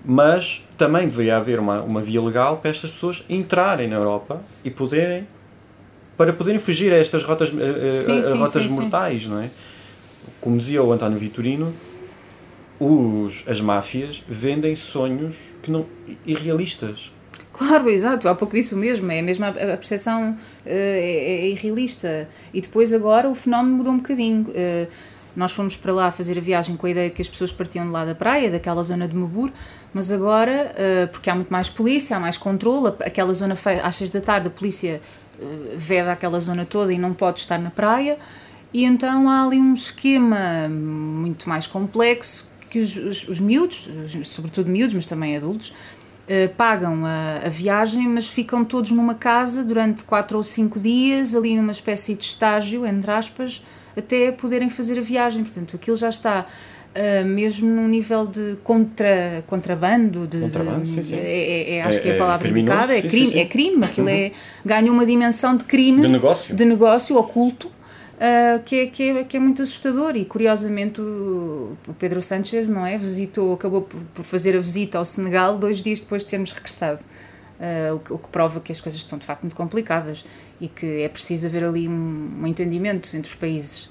mas 0.05 0.63
também 0.77 1.07
deveria 1.07 1.37
haver 1.37 1.59
uma, 1.59 1.81
uma 1.81 2.01
via 2.01 2.21
legal 2.21 2.57
para 2.57 2.69
estas 2.69 2.91
pessoas 2.91 3.23
entrarem 3.27 3.87
na 3.87 3.95
Europa 3.95 4.41
e 4.63 4.69
poderem 4.69 5.27
para 6.15 6.31
poderem 6.31 6.59
fugir 6.59 6.93
a 6.93 6.97
estas 6.97 7.23
rotas, 7.23 7.49
sim, 7.49 7.59
a, 7.61 8.19
a 8.19 8.23
sim, 8.23 8.37
rotas 8.37 8.63
sim, 8.63 8.69
mortais, 8.69 9.25
não 9.25 9.41
é? 9.41 9.49
Como 10.39 10.57
dizia 10.57 10.81
o 10.81 10.91
António 10.93 11.17
Vitorino, 11.17 11.73
os, 12.79 13.43
as 13.47 13.59
máfias 13.59 14.23
vendem 14.27 14.75
sonhos 14.75 15.35
que 15.61 15.69
não 15.69 15.85
irrealistas. 16.25 17.11
Claro, 17.51 17.89
exato, 17.89 18.27
há 18.27 18.35
pouco 18.35 18.53
disso 18.53 18.75
mesmo, 18.75 19.09
é 19.11 19.21
mesmo 19.21 19.45
a, 19.45 19.49
a 19.49 19.77
percepção 19.77 20.31
uh, 20.31 20.37
é, 20.65 21.45
é, 21.45 21.49
irrealista. 21.49 22.29
E 22.53 22.61
depois 22.61 22.93
agora 22.93 23.29
o 23.29 23.35
fenómeno 23.35 23.77
mudou 23.77 23.93
um 23.93 23.97
bocadinho. 23.97 24.45
Uh, 24.49 24.87
nós 25.35 25.51
fomos 25.51 25.75
para 25.75 25.93
lá 25.93 26.11
fazer 26.11 26.37
a 26.37 26.41
viagem 26.41 26.77
com 26.77 26.87
a 26.87 26.89
ideia 26.89 27.09
de 27.09 27.15
que 27.15 27.21
as 27.21 27.29
pessoas 27.29 27.51
partiam 27.51 27.85
de 27.85 27.91
lá 27.91 28.05
da 28.05 28.15
praia, 28.15 28.49
daquela 28.49 28.81
zona 28.83 29.07
de 29.07 29.15
Mabur, 29.15 29.51
mas 29.93 30.11
agora, 30.11 30.71
uh, 30.73 31.07
porque 31.09 31.29
há 31.29 31.35
muito 31.35 31.49
mais 31.49 31.69
polícia, 31.69 32.15
há 32.15 32.19
mais 32.19 32.37
controle, 32.37 32.93
aquela 33.01 33.33
zona 33.33 33.55
às 33.83 33.95
seis 33.95 34.11
da 34.11 34.21
tarde 34.21 34.47
a 34.47 34.49
polícia 34.49 35.01
uh, 35.39 35.43
veda 35.75 36.11
aquela 36.11 36.39
zona 36.39 36.65
toda 36.65 36.93
e 36.93 36.97
não 36.97 37.13
pode 37.13 37.39
estar 37.39 37.57
na 37.59 37.69
praia, 37.69 38.17
e 38.73 38.83
então 38.83 39.29
há 39.29 39.45
ali 39.45 39.57
um 39.57 39.73
esquema 39.73 40.67
muito 40.69 41.47
mais 41.47 41.65
complexo 41.65 42.49
que 42.69 42.79
os, 42.79 42.95
os, 42.95 43.27
os 43.29 43.39
miúdos, 43.39 43.89
sobretudo 44.25 44.69
miúdos, 44.69 44.93
mas 44.93 45.05
também 45.05 45.35
adultos, 45.37 45.73
Uh, 46.25 46.49
pagam 46.55 47.05
a, 47.05 47.45
a, 47.45 47.49
viagem, 47.49 48.09
mas 48.09 48.27
ficam 48.27 48.65
todos 48.65 48.89
numa 48.89 49.13
casa 49.13 49.63
durante 49.63 50.03
quatro 50.03 50.37
ou 50.37 50.43
cinco 50.43 50.79
dias, 50.79 51.35
ali 51.35 51.55
numa 51.55 51.71
espécie 51.71 52.15
de 52.15 52.23
estágio, 52.23 52.83
entre 52.83 53.11
aspas, 53.11 53.63
até 53.97 54.31
poderem 54.31 54.69
fazer 54.69 54.97
a 54.99 55.01
viagem. 55.01 55.43
Portanto, 55.43 55.75
aquilo 55.75 55.95
já 55.95 56.09
está 56.09 56.45
uh, 56.95 57.25
mesmo 57.25 57.69
num 57.69 57.87
nível 57.87 58.25
de 58.25 58.57
contra, 58.63 59.43
contrabando. 59.47 60.27
De, 60.27 60.39
contrabando, 60.39 60.83
de, 60.83 60.89
sim, 60.89 61.03
sim. 61.03 61.15
É, 61.15 61.19
é, 61.19 61.75
é, 61.75 61.81
acho 61.83 61.99
é, 61.99 62.01
que 62.01 62.09
é 62.09 62.15
a 62.15 62.17
palavra 62.17 62.47
indicada, 62.47 62.97
é 62.97 63.01
crime, 63.01 63.31
sim. 63.31 63.39
é 63.39 63.45
crime, 63.45 63.85
aquilo 63.85 64.07
uhum. 64.07 64.13
é, 64.13 64.31
ganha 64.65 64.91
uma 64.91 65.05
dimensão 65.05 65.55
de 65.55 65.65
crime, 65.65 66.01
de 66.01 66.07
negócio, 66.07 66.55
de 66.55 66.65
negócio 66.65 67.17
oculto 67.17 67.67
uh, 68.15 68.63
que, 68.63 68.79
é, 68.79 68.87
que, 68.87 69.03
é, 69.03 69.23
que 69.23 69.37
é 69.37 69.39
muito 69.39 69.61
assustador. 69.61 70.15
E 70.15 70.25
curiosamente 70.25 71.01
o, 71.01 71.77
o 71.87 71.93
Pedro 71.93 72.21
Sánchez 72.21 72.69
não 72.69 72.85
é, 72.85 72.97
visitou, 72.97 73.53
acabou 73.53 73.81
por, 73.83 73.99
por, 74.13 74.23
fazer 74.23 74.55
a 74.55 74.59
visita 74.59 74.97
ao 74.97 75.05
Senegal 75.05 75.57
dois 75.57 75.81
dias 75.83 75.99
depois 75.99 76.23
de 76.23 76.29
termos 76.29 76.51
regressado. 76.51 77.01
Uh, 77.57 77.95
o, 78.13 78.19
que, 78.19 78.27
prova 78.27 78.59
que 78.59 78.71
as 78.71 78.81
coisas 78.81 78.99
estão 78.99 79.17
de 79.17 79.25
facto 79.25 79.43
muito 79.43 79.55
complicadas 79.55 80.25
e 80.59 80.67
que 80.67 81.03
é 81.03 81.07
preciso 81.07 81.47
haver 81.47 81.63
ali 81.63 81.87
um, 81.87 82.41
um 82.41 82.47
entendimento 82.47 83.15
entre 83.15 83.29
os 83.29 83.35
países. 83.35 83.89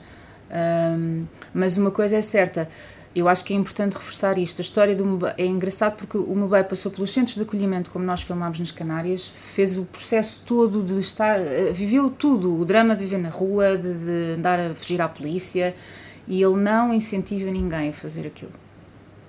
Um, 0.50 1.24
mas 1.54 1.78
uma 1.78 1.90
coisa 1.90 2.16
é 2.16 2.20
certa, 2.20 2.68
eu 3.14 3.28
acho 3.28 3.44
que 3.44 3.54
é 3.54 3.56
importante 3.56 3.94
reforçar 3.94 4.38
isto. 4.38 4.60
A 4.60 4.62
história 4.62 4.94
do 4.94 5.06
Mubei 5.06 5.32
é 5.38 5.46
engraçado 5.46 5.96
porque 5.96 6.18
o 6.18 6.34
Mubei 6.34 6.64
passou 6.64 6.90
pelos 6.90 7.10
centros 7.10 7.36
de 7.36 7.42
acolhimento, 7.42 7.90
como 7.90 8.04
nós 8.04 8.22
filmámos 8.22 8.58
nas 8.58 8.72
Canárias, 8.72 9.28
fez 9.28 9.78
o 9.78 9.84
processo 9.84 10.42
todo 10.44 10.82
de 10.82 10.98
estar, 10.98 11.38
eh, 11.38 11.70
viveu 11.72 12.10
tudo, 12.10 12.58
o 12.58 12.64
drama 12.64 12.96
de 12.96 13.04
viver 13.04 13.18
na 13.18 13.28
rua, 13.28 13.76
de, 13.76 13.94
de 13.94 14.34
andar 14.36 14.58
a 14.58 14.74
fugir 14.74 15.00
à 15.00 15.08
polícia, 15.08 15.74
e 16.26 16.42
ele 16.42 16.56
não 16.56 16.92
incentiva 16.92 17.50
ninguém 17.50 17.90
a 17.90 17.92
fazer 17.92 18.26
aquilo. 18.26 18.63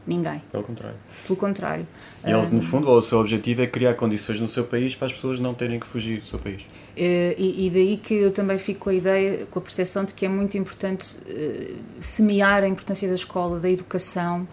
Ninguém. 0.08 0.42
Pelo 0.52 0.64
contrário. 0.64 0.98
Pelo 1.26 1.38
contrário. 1.38 1.88
E 2.24 2.32
ele, 2.32 2.48
no 2.50 2.62
fundo, 2.62 2.90
o 2.90 3.02
seu 3.02 3.20
objetivo 3.20 3.64
é 3.64 3.68
criar 3.68 3.96
condições 3.96 4.40
no 4.40 4.48
seu 4.48 4.64
país 4.64 4.96
para 4.96 5.08
as 5.08 5.14
pessoas 5.14 5.40
não 5.40 5.54
terem 5.54 5.80
que 5.80 5.88
fugir 5.88 6.20
do 6.20 6.28
seu 6.28 6.38
país. 6.38 6.62
Eh, 6.96 7.36
e, 7.38 7.68
e, 7.68 7.70
daí 7.70 7.98
que 7.98 8.14
eu 8.14 8.32
também 8.32 8.58
fico 8.58 8.82
com 8.82 8.90
a 8.90 8.94
ideia, 8.94 9.46
com 9.48 9.60
a 9.60 9.62
percepção 9.62 10.06
de 10.06 10.14
que 10.14 10.26
é 10.26 10.30
muito 10.30 10.58
importante 10.58 11.18
uh, 11.18 11.76
semear 12.00 12.64
a 12.64 12.68
importância 12.68 13.08
da 13.08 13.16
escola, 13.16 13.60
da 13.60 13.70
educação, 13.70 14.48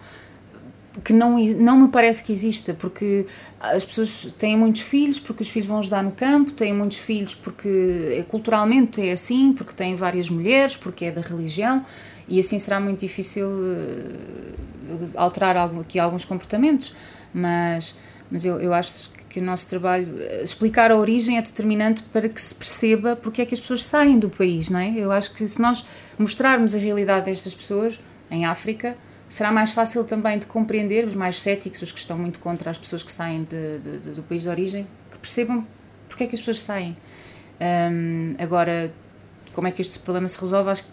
que 1.03 1.13
não, 1.13 1.37
não 1.39 1.79
me 1.79 1.87
parece 1.87 2.23
que 2.23 2.33
exista, 2.33 2.73
porque 2.73 3.25
as 3.59 3.85
pessoas 3.85 4.27
têm 4.37 4.57
muitos 4.57 4.81
filhos 4.81 5.19
porque 5.19 5.41
os 5.41 5.49
filhos 5.49 5.67
vão 5.67 5.79
ajudar 5.79 6.03
no 6.03 6.11
campo, 6.11 6.51
têm 6.51 6.73
muitos 6.73 6.97
filhos 6.97 7.33
porque 7.33 8.17
é, 8.19 8.23
culturalmente 8.23 9.01
é 9.01 9.13
assim, 9.13 9.53
porque 9.53 9.73
têm 9.73 9.95
várias 9.95 10.29
mulheres, 10.29 10.75
porque 10.75 11.05
é 11.05 11.11
da 11.11 11.21
religião, 11.21 11.85
e 12.27 12.39
assim 12.39 12.59
será 12.59 12.79
muito 12.79 12.99
difícil 12.99 13.47
alterar 15.15 15.57
aqui 15.57 15.99
alguns 15.99 16.25
comportamentos, 16.25 16.95
mas, 17.33 17.97
mas 18.29 18.45
eu, 18.45 18.59
eu 18.61 18.73
acho 18.73 19.11
que 19.29 19.39
o 19.39 19.43
nosso 19.43 19.67
trabalho, 19.67 20.07
eh, 20.19 20.43
explicar 20.43 20.91
a 20.91 20.95
origem 20.95 21.37
é 21.37 21.41
determinante 21.41 22.03
para 22.03 22.29
que 22.29 22.39
se 22.39 22.53
perceba 22.53 23.15
porque 23.15 23.41
é 23.41 23.45
que 23.45 23.53
as 23.53 23.59
pessoas 23.59 23.83
saem 23.83 24.19
do 24.19 24.29
país, 24.29 24.69
não 24.69 24.79
é? 24.79 24.93
Eu 24.95 25.11
acho 25.11 25.33
que 25.33 25.47
se 25.47 25.59
nós 25.59 25.87
mostrarmos 26.19 26.75
a 26.75 26.77
realidade 26.77 27.25
destas 27.25 27.55
pessoas 27.55 27.99
em 28.29 28.45
África, 28.45 28.95
será 29.27 29.51
mais 29.51 29.71
fácil 29.71 30.03
também 30.03 30.37
de 30.37 30.45
compreender 30.45 31.03
os 31.05 31.15
mais 31.15 31.39
céticos, 31.39 31.81
os 31.81 31.91
que 31.91 31.97
estão 31.97 32.17
muito 32.17 32.37
contra 32.37 32.69
as 32.69 32.77
pessoas 32.77 33.01
que 33.01 33.11
saem 33.11 33.43
de, 33.43 33.79
de, 33.79 33.97
de, 33.97 34.09
do 34.11 34.21
país 34.21 34.43
de 34.43 34.49
origem, 34.49 34.87
que 35.09 35.17
percebam 35.17 35.65
porque 36.07 36.25
é 36.25 36.27
que 36.27 36.35
as 36.35 36.41
pessoas 36.41 36.61
saem. 36.61 36.95
Um, 37.59 38.35
agora, 38.37 38.93
como 39.53 39.67
é 39.67 39.71
que 39.71 39.81
este 39.81 39.97
problema 39.97 40.27
se 40.27 40.39
resolve, 40.39 40.69
acho 40.69 40.83
que 40.83 40.89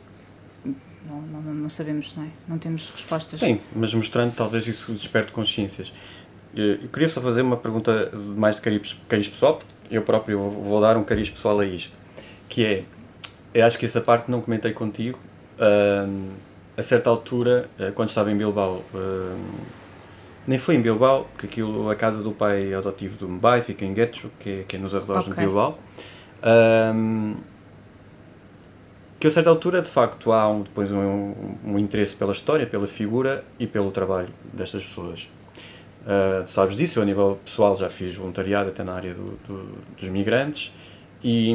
não, 1.09 1.21
não, 1.23 1.54
não, 1.54 1.69
sabemos, 1.69 2.14
não 2.16 2.25
é? 2.25 2.28
Não 2.49 2.59
temos 2.59 2.90
respostas. 2.90 3.40
Sim, 3.40 3.61
mas 3.75 3.95
mostrando 3.95 4.35
talvez 4.35 4.66
isso 4.66 4.92
desperte 4.92 5.33
consciências. 5.33 5.92
Eu 6.54 6.88
queria 6.88 7.09
só 7.09 7.21
fazer 7.21 7.42
uma 7.42 7.57
pergunta 7.57 8.11
mais 8.37 8.57
de 8.57 8.62
cariz, 8.62 8.97
cariz 9.09 9.28
pessoal, 9.28 9.57
porque 9.57 9.71
eu 9.90 10.02
próprio 10.02 10.38
vou 10.50 10.80
dar 10.80 10.97
um 10.97 11.04
cariz 11.04 11.30
pessoal 11.30 11.61
a 11.61 11.64
isto, 11.64 11.97
que 12.49 12.64
é, 12.64 12.83
eu 13.54 13.64
acho 13.64 13.78
que 13.78 13.87
essa 13.87 14.00
parte 14.00 14.30
não 14.30 14.40
comentei 14.40 14.73
contigo, 14.73 15.19
uh, 15.59 16.30
a 16.76 16.83
certa 16.83 17.09
altura, 17.09 17.69
uh, 17.78 17.92
quando 17.92 18.09
estava 18.09 18.33
em 18.33 18.37
Bilbao, 18.37 18.83
uh, 18.92 19.38
nem 20.47 20.59
foi 20.59 20.75
em 20.75 20.83
Bilbao, 20.83 21.28
que 21.38 21.47
aquilo, 21.47 21.88
a 21.88 21.95
casa 21.95 22.23
do 22.23 22.33
pai 22.33 22.75
adotivo 22.75 23.16
do 23.19 23.28
Mbai 23.28 23.62
fica 23.62 23.85
em 23.85 23.95
Guecho, 23.95 24.30
que 24.40 24.50
é, 24.50 24.64
que 24.64 24.76
é 24.76 24.78
nos 24.78 24.95
arredores 24.95 25.28
okay. 25.28 25.35
de 25.35 25.40
Bilbao, 25.40 25.78
que 29.20 29.26
a 29.26 29.30
certa 29.30 29.50
altura, 29.50 29.82
de 29.82 29.90
facto, 29.90 30.32
há 30.32 30.48
um, 30.48 30.62
depois 30.62 30.90
um, 30.90 31.34
um 31.62 31.78
interesse 31.78 32.16
pela 32.16 32.32
história, 32.32 32.66
pela 32.66 32.86
figura 32.86 33.44
e 33.58 33.66
pelo 33.66 33.90
trabalho 33.90 34.30
destas 34.50 34.82
pessoas. 34.82 35.28
Uh, 36.02 36.48
sabes 36.48 36.74
disso, 36.74 36.98
eu 36.98 37.02
a 37.02 37.06
nível 37.06 37.38
pessoal 37.44 37.76
já 37.76 37.90
fiz 37.90 38.14
voluntariado 38.14 38.70
até 38.70 38.82
na 38.82 38.94
área 38.94 39.12
do, 39.12 39.38
do, 39.46 39.78
dos 39.98 40.08
migrantes 40.08 40.72
e, 41.22 41.52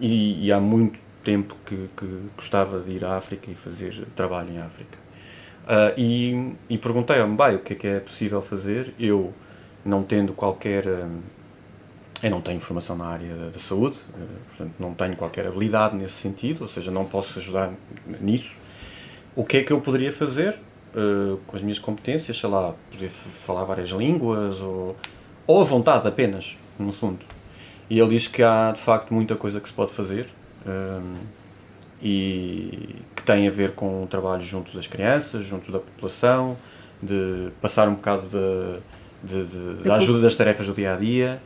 e, 0.00 0.46
e, 0.46 0.52
há 0.52 0.60
muito 0.60 1.00
tempo 1.24 1.56
que, 1.66 1.90
que, 1.96 2.06
gostava 2.36 2.78
de 2.78 2.92
ir 2.92 3.04
à 3.04 3.16
África 3.16 3.50
e 3.50 3.54
fazer 3.54 4.06
trabalho 4.14 4.50
em 4.54 4.58
África. 4.58 4.96
Uh, 5.64 5.98
e, 5.98 6.54
e 6.70 6.78
perguntei-me, 6.78 7.36
bem, 7.36 7.56
o 7.56 7.58
que 7.58 7.72
é 7.72 7.76
que 7.76 7.86
é 7.88 7.98
possível 7.98 8.40
fazer? 8.40 8.94
Eu, 8.96 9.32
não 9.84 10.04
tendo 10.04 10.32
qualquer... 10.32 10.84
Eu 12.22 12.30
não 12.30 12.40
tenho 12.40 12.60
formação 12.60 12.96
na 12.96 13.06
área 13.06 13.34
da, 13.50 13.58
saúde, 13.58 13.96
portanto 14.48 14.74
não 14.78 14.94
tenho 14.94 15.16
qualquer 15.16 15.46
habilidade 15.46 15.96
nesse 15.96 16.14
sentido, 16.14 16.62
ou 16.62 16.68
seja, 16.68 16.90
não 16.90 17.04
posso 17.04 17.38
ajudar 17.38 17.72
nisso. 18.20 18.52
O 19.34 19.44
que 19.44 19.58
é 19.58 19.62
que 19.64 19.72
eu 19.72 19.80
poderia 19.80 20.12
fazer? 20.12 20.58
uh, 20.94 21.38
com 21.46 21.56
as 21.56 21.62
minhas 21.62 21.78
competências, 21.78 22.38
sei 22.38 22.48
lá, 22.48 22.74
poder 22.90 23.08
falar 23.08 23.64
várias 23.64 23.90
línguas 23.90 24.60
ou, 24.60 24.96
ou 25.46 25.60
a 25.60 25.64
vontade 25.64 26.06
apenas, 26.06 26.56
no 26.78 26.92
fundo. 26.92 27.20
e 27.88 27.98
ele 27.98 28.10
diz 28.10 28.26
que 28.26 28.42
há 28.42 28.72
de 28.72 28.80
facto 28.80 29.12
muita 29.12 29.36
coisa 29.36 29.60
que 29.60 29.68
se 29.68 29.74
pode 29.74 29.92
fazer 29.92 30.26
um, 30.66 31.14
e 32.02 32.96
que 33.14 33.22
tem 33.22 33.46
a 33.46 33.50
ver 33.50 33.72
com 33.72 34.02
o 34.02 34.06
trabalho 34.06 34.42
junto 34.42 34.74
das 34.74 34.86
crianças, 34.86 35.44
junto 35.44 35.70
da 35.70 35.78
população, 35.78 36.56
de 37.02 37.50
passar 37.60 37.88
um 37.88 37.94
bocado 37.94 38.22
de, 38.28 39.44
de, 39.44 39.44
de, 39.46 39.84
da 39.84 39.96
ajuda 39.96 40.20
das 40.20 40.34
tarefas 40.34 40.66
do 40.66 40.74
dia 40.74 40.94
a 40.94 40.96
dia. 40.96 41.40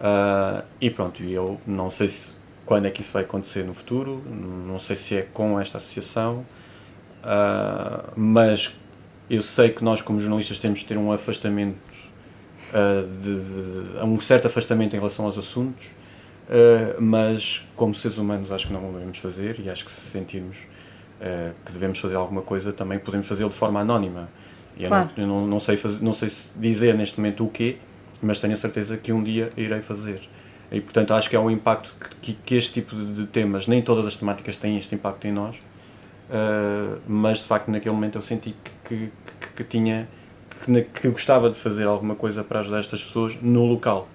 Uh, 0.00 0.64
e 0.80 0.88
pronto, 0.88 1.22
eu 1.22 1.60
não 1.66 1.90
sei 1.90 2.08
se, 2.08 2.34
quando 2.64 2.86
é 2.86 2.90
que 2.90 3.02
isso 3.02 3.12
vai 3.12 3.22
acontecer 3.22 3.64
no 3.64 3.74
futuro, 3.74 4.22
não 4.66 4.78
sei 4.78 4.96
se 4.96 5.14
é 5.14 5.22
com 5.22 5.60
esta 5.60 5.76
associação, 5.76 6.38
uh, 7.22 8.10
mas 8.16 8.72
eu 9.28 9.42
sei 9.42 9.70
que 9.70 9.84
nós, 9.84 10.00
como 10.00 10.18
jornalistas, 10.18 10.58
temos 10.58 10.80
de 10.80 10.86
ter 10.86 10.96
um 10.96 11.12
afastamento, 11.12 11.76
uh, 12.72 13.06
de, 13.06 13.40
de, 13.40 14.04
um 14.04 14.18
certo 14.20 14.46
afastamento 14.46 14.94
em 14.94 14.98
relação 14.98 15.26
aos 15.26 15.36
assuntos, 15.36 15.86
uh, 15.86 17.00
mas 17.00 17.66
como 17.76 17.94
seres 17.94 18.16
humanos 18.16 18.50
acho 18.50 18.68
que 18.68 18.72
não 18.72 18.88
o 18.88 18.92
devemos 18.94 19.18
fazer 19.18 19.60
e 19.60 19.68
acho 19.68 19.84
que 19.84 19.90
se 19.90 20.00
sentirmos 20.00 20.56
uh, 21.20 21.54
que 21.64 21.72
devemos 21.72 21.98
fazer 21.98 22.16
alguma 22.16 22.40
coisa 22.40 22.72
também 22.72 22.98
podemos 22.98 23.26
fazê-lo 23.26 23.50
de 23.50 23.56
forma 23.56 23.80
anónima. 23.80 24.30
E 24.78 24.86
claro. 24.86 25.10
eu, 25.16 25.26
não, 25.26 25.34
eu 25.34 25.40
não, 25.42 25.46
não, 25.46 25.60
sei 25.60 25.76
fazer, 25.76 26.02
não 26.02 26.14
sei 26.14 26.30
dizer 26.56 26.94
neste 26.94 27.20
momento 27.20 27.44
o 27.44 27.50
quê, 27.50 27.76
mas 28.22 28.38
tenho 28.38 28.54
a 28.54 28.56
certeza 28.56 28.96
que 28.96 29.12
um 29.12 29.22
dia 29.22 29.50
irei 29.56 29.82
fazer. 29.82 30.20
E 30.72 30.80
portanto 30.80 31.12
acho 31.14 31.28
que 31.28 31.34
é 31.34 31.40
um 31.40 31.50
impacto 31.50 31.96
que, 32.22 32.32
que 32.32 32.54
este 32.54 32.74
tipo 32.74 32.94
de 32.94 33.26
temas, 33.26 33.66
nem 33.66 33.82
todas 33.82 34.06
as 34.06 34.16
temáticas 34.16 34.56
têm 34.56 34.78
este 34.78 34.94
impacto 34.94 35.26
em 35.26 35.32
nós, 35.32 35.56
Uh, 36.30 37.00
mas 37.08 37.38
de 37.38 37.44
facto 37.44 37.68
naquele 37.72 37.92
momento 37.92 38.14
eu 38.14 38.22
senti 38.22 38.54
que, 38.84 39.10
que, 39.40 39.52
que 39.56 39.64
tinha 39.64 40.08
que, 40.64 40.82
que, 40.82 41.08
gostava 41.08 41.50
de 41.50 41.58
fazer 41.58 41.88
alguma 41.88 42.14
coisa 42.14 42.44
para 42.44 42.60
ajudar 42.60 42.78
estas 42.78 43.02
pessoas 43.02 43.36
no 43.42 43.66
local. 43.66 44.08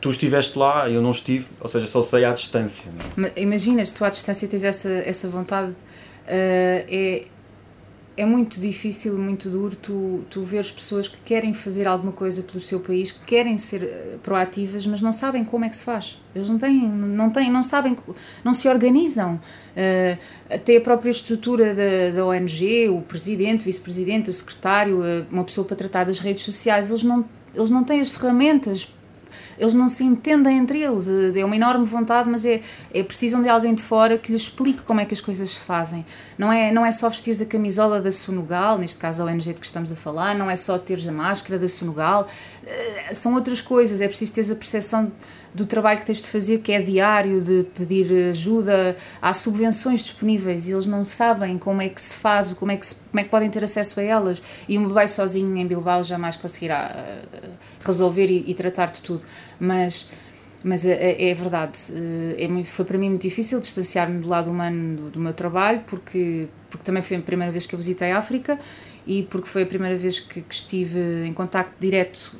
Tu 0.00 0.10
estiveste 0.10 0.56
lá, 0.56 0.88
eu 0.88 1.02
não 1.02 1.10
estive, 1.10 1.46
ou 1.58 1.66
seja, 1.66 1.88
só 1.88 2.02
sei 2.02 2.24
à 2.24 2.32
distância. 2.32 2.84
Não? 3.16 3.26
É? 3.26 3.40
Imaginas, 3.40 3.90
tu 3.90 4.04
à 4.04 4.10
distância 4.10 4.46
tens 4.46 4.62
essa, 4.62 4.88
essa 4.88 5.28
vontade, 5.28 5.72
uh, 5.72 5.74
é, 6.28 7.24
é 8.16 8.24
muito 8.24 8.60
difícil, 8.60 9.18
muito 9.18 9.50
duro 9.50 9.74
tu, 9.74 10.24
tu 10.30 10.42
veres 10.44 10.70
pessoas 10.70 11.08
que 11.08 11.16
querem 11.24 11.52
fazer 11.52 11.86
alguma 11.88 12.12
coisa 12.12 12.42
pelo 12.42 12.60
seu 12.60 12.78
país, 12.78 13.10
que 13.10 13.24
querem 13.24 13.58
ser 13.58 13.82
eh, 13.82 14.18
proativas, 14.22 14.86
mas 14.86 15.02
não 15.02 15.10
sabem 15.10 15.44
como 15.44 15.64
é 15.64 15.68
que 15.68 15.76
se 15.76 15.82
faz. 15.82 16.20
Eles 16.32 16.48
não 16.48 16.56
têm, 16.56 16.88
não 16.88 17.30
têm, 17.30 17.50
não 17.50 17.64
sabem, 17.64 17.96
não 18.44 18.54
se 18.54 18.68
organizam. 18.68 19.40
Uh, 19.74 20.18
até 20.48 20.76
a 20.76 20.80
própria 20.80 21.10
estrutura 21.10 21.74
da, 21.74 22.16
da 22.16 22.24
ONG, 22.24 22.88
o 22.88 23.02
presidente, 23.02 23.62
o 23.62 23.64
vice-presidente, 23.64 24.30
o 24.30 24.32
secretário, 24.32 25.04
eh, 25.04 25.24
uma 25.30 25.42
pessoa 25.42 25.66
para 25.66 25.74
tratar 25.74 26.04
das 26.04 26.20
redes 26.20 26.44
sociais, 26.44 26.90
eles 26.90 27.02
não, 27.02 27.24
eles 27.52 27.70
não 27.70 27.82
têm 27.82 28.00
as 28.00 28.08
ferramentas 28.08 28.94
eles 29.58 29.74
não 29.74 29.88
se 29.88 30.04
entendem 30.04 30.58
entre 30.58 30.82
eles. 30.82 31.08
É 31.08 31.44
uma 31.44 31.56
enorme 31.56 31.84
vontade, 31.84 32.28
mas 32.28 32.44
é, 32.44 32.60
é 32.92 33.02
precisam 33.02 33.42
de 33.42 33.48
alguém 33.48 33.74
de 33.74 33.82
fora 33.82 34.18
que 34.18 34.32
lhes 34.32 34.42
explique 34.42 34.82
como 34.82 35.00
é 35.00 35.04
que 35.04 35.14
as 35.14 35.20
coisas 35.20 35.50
se 35.50 35.60
fazem. 35.60 36.04
Não 36.36 36.52
é, 36.52 36.72
não 36.72 36.84
é 36.84 36.92
só 36.92 37.08
vestir 37.08 37.40
a 37.40 37.46
camisola 37.46 38.00
da 38.00 38.10
Sonogal, 38.10 38.78
neste 38.78 38.98
caso 38.98 39.22
a 39.22 39.26
ONG 39.26 39.52
de 39.52 39.54
que 39.54 39.66
estamos 39.66 39.90
a 39.92 39.96
falar, 39.96 40.34
não 40.34 40.50
é 40.50 40.56
só 40.56 40.78
teres 40.78 41.06
a 41.06 41.12
máscara 41.12 41.58
da 41.58 41.68
Sonogal, 41.68 42.28
eh, 42.66 43.12
são 43.12 43.34
outras 43.34 43.60
coisas. 43.60 44.00
É 44.00 44.08
preciso 44.08 44.32
ter 44.32 44.52
a 44.52 44.56
percepção 44.56 45.12
do 45.54 45.64
trabalho 45.64 46.00
que 46.00 46.06
tens 46.06 46.20
de 46.20 46.28
fazer, 46.28 46.58
que 46.58 46.72
é 46.72 46.82
diário, 46.82 47.40
de 47.40 47.64
pedir 47.74 48.30
ajuda. 48.30 48.96
Há 49.22 49.32
subvenções 49.32 50.02
disponíveis 50.02 50.68
e 50.68 50.72
eles 50.72 50.86
não 50.86 51.04
sabem 51.04 51.56
como 51.56 51.80
é 51.80 51.88
que 51.88 52.00
se 52.00 52.16
faz, 52.16 52.52
como 52.52 52.72
é 52.72 52.76
que, 52.76 52.86
se, 52.86 52.96
como 53.08 53.20
é 53.20 53.22
que 53.22 53.30
podem 53.30 53.48
ter 53.48 53.62
acesso 53.62 54.00
a 54.00 54.02
elas. 54.02 54.42
E 54.68 54.76
um 54.76 54.88
bebê 54.88 55.06
sozinho 55.06 55.56
em 55.56 55.66
Bilbao 55.66 56.02
jamais 56.02 56.34
conseguirá 56.34 56.90
eh, 56.92 57.48
resolver 57.86 58.26
e, 58.26 58.50
e 58.50 58.54
tratar 58.54 58.90
de 58.90 59.00
tudo. 59.00 59.22
Mas 59.58 60.10
mas 60.66 60.86
é, 60.86 61.30
é 61.30 61.34
verdade, 61.34 61.78
eh, 61.92 62.42
é 62.42 62.64
foi 62.64 62.86
para 62.86 62.96
mim 62.96 63.10
muito 63.10 63.20
difícil 63.20 63.60
distanciar-me 63.60 64.18
do 64.22 64.28
lado 64.28 64.50
humano 64.50 64.96
do, 64.96 65.10
do, 65.10 65.20
meu 65.20 65.34
trabalho, 65.34 65.82
porque, 65.86 66.48
porque 66.70 66.82
também 66.82 67.02
foi 67.02 67.18
a 67.18 67.20
primeira 67.20 67.52
vez 67.52 67.66
que 67.66 67.74
eu 67.74 67.78
visitei 67.78 68.12
a 68.12 68.18
África 68.18 68.58
e 69.06 69.24
porque 69.24 69.46
foi 69.46 69.64
a 69.64 69.66
primeira 69.66 69.94
vez 69.94 70.18
que, 70.18 70.40
que 70.40 70.54
estive 70.54 71.26
em 71.26 71.34
contacto 71.34 71.74
direto 71.78 72.34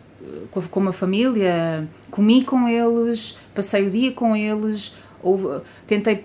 com, 0.50 0.62
com 0.62 0.80
uma 0.80 0.92
família, 0.92 1.86
comi 2.10 2.42
com 2.44 2.66
eles, 2.66 3.38
passei 3.54 3.86
o 3.86 3.90
dia 3.90 4.12
com 4.12 4.34
eles, 4.34 4.96
ou, 5.22 5.62
tentei 5.86 6.24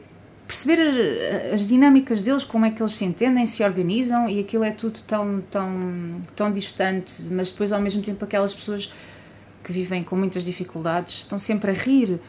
perceber 0.50 1.54
as 1.54 1.68
dinâmicas 1.68 2.24
deles, 2.24 2.44
como 2.44 2.66
é 2.66 2.72
que 2.72 2.82
eles 2.82 2.94
se 2.94 3.06
entendem, 3.06 3.46
se 3.46 3.64
organizam 3.64 4.28
e 4.28 4.40
aquilo 4.40 4.64
é 4.64 4.72
tudo 4.72 5.00
tão, 5.06 5.44
tão, 5.52 6.20
tão 6.36 6.52
distante, 6.52 7.22
mas 7.30 7.52
depois 7.52 7.72
ao 7.72 7.80
mesmo 7.80 8.02
tempo 8.02 8.26
aquelas 8.26 8.52
pessoas 8.52 8.92
que 9.64 9.72
vivem 9.72 10.04
com 10.04 10.16
muitas 10.16 10.44
dificuldades 10.44 11.20
estão 11.20 11.38
sempre 11.38 11.70
a 11.70 11.74
rir, 11.76 12.20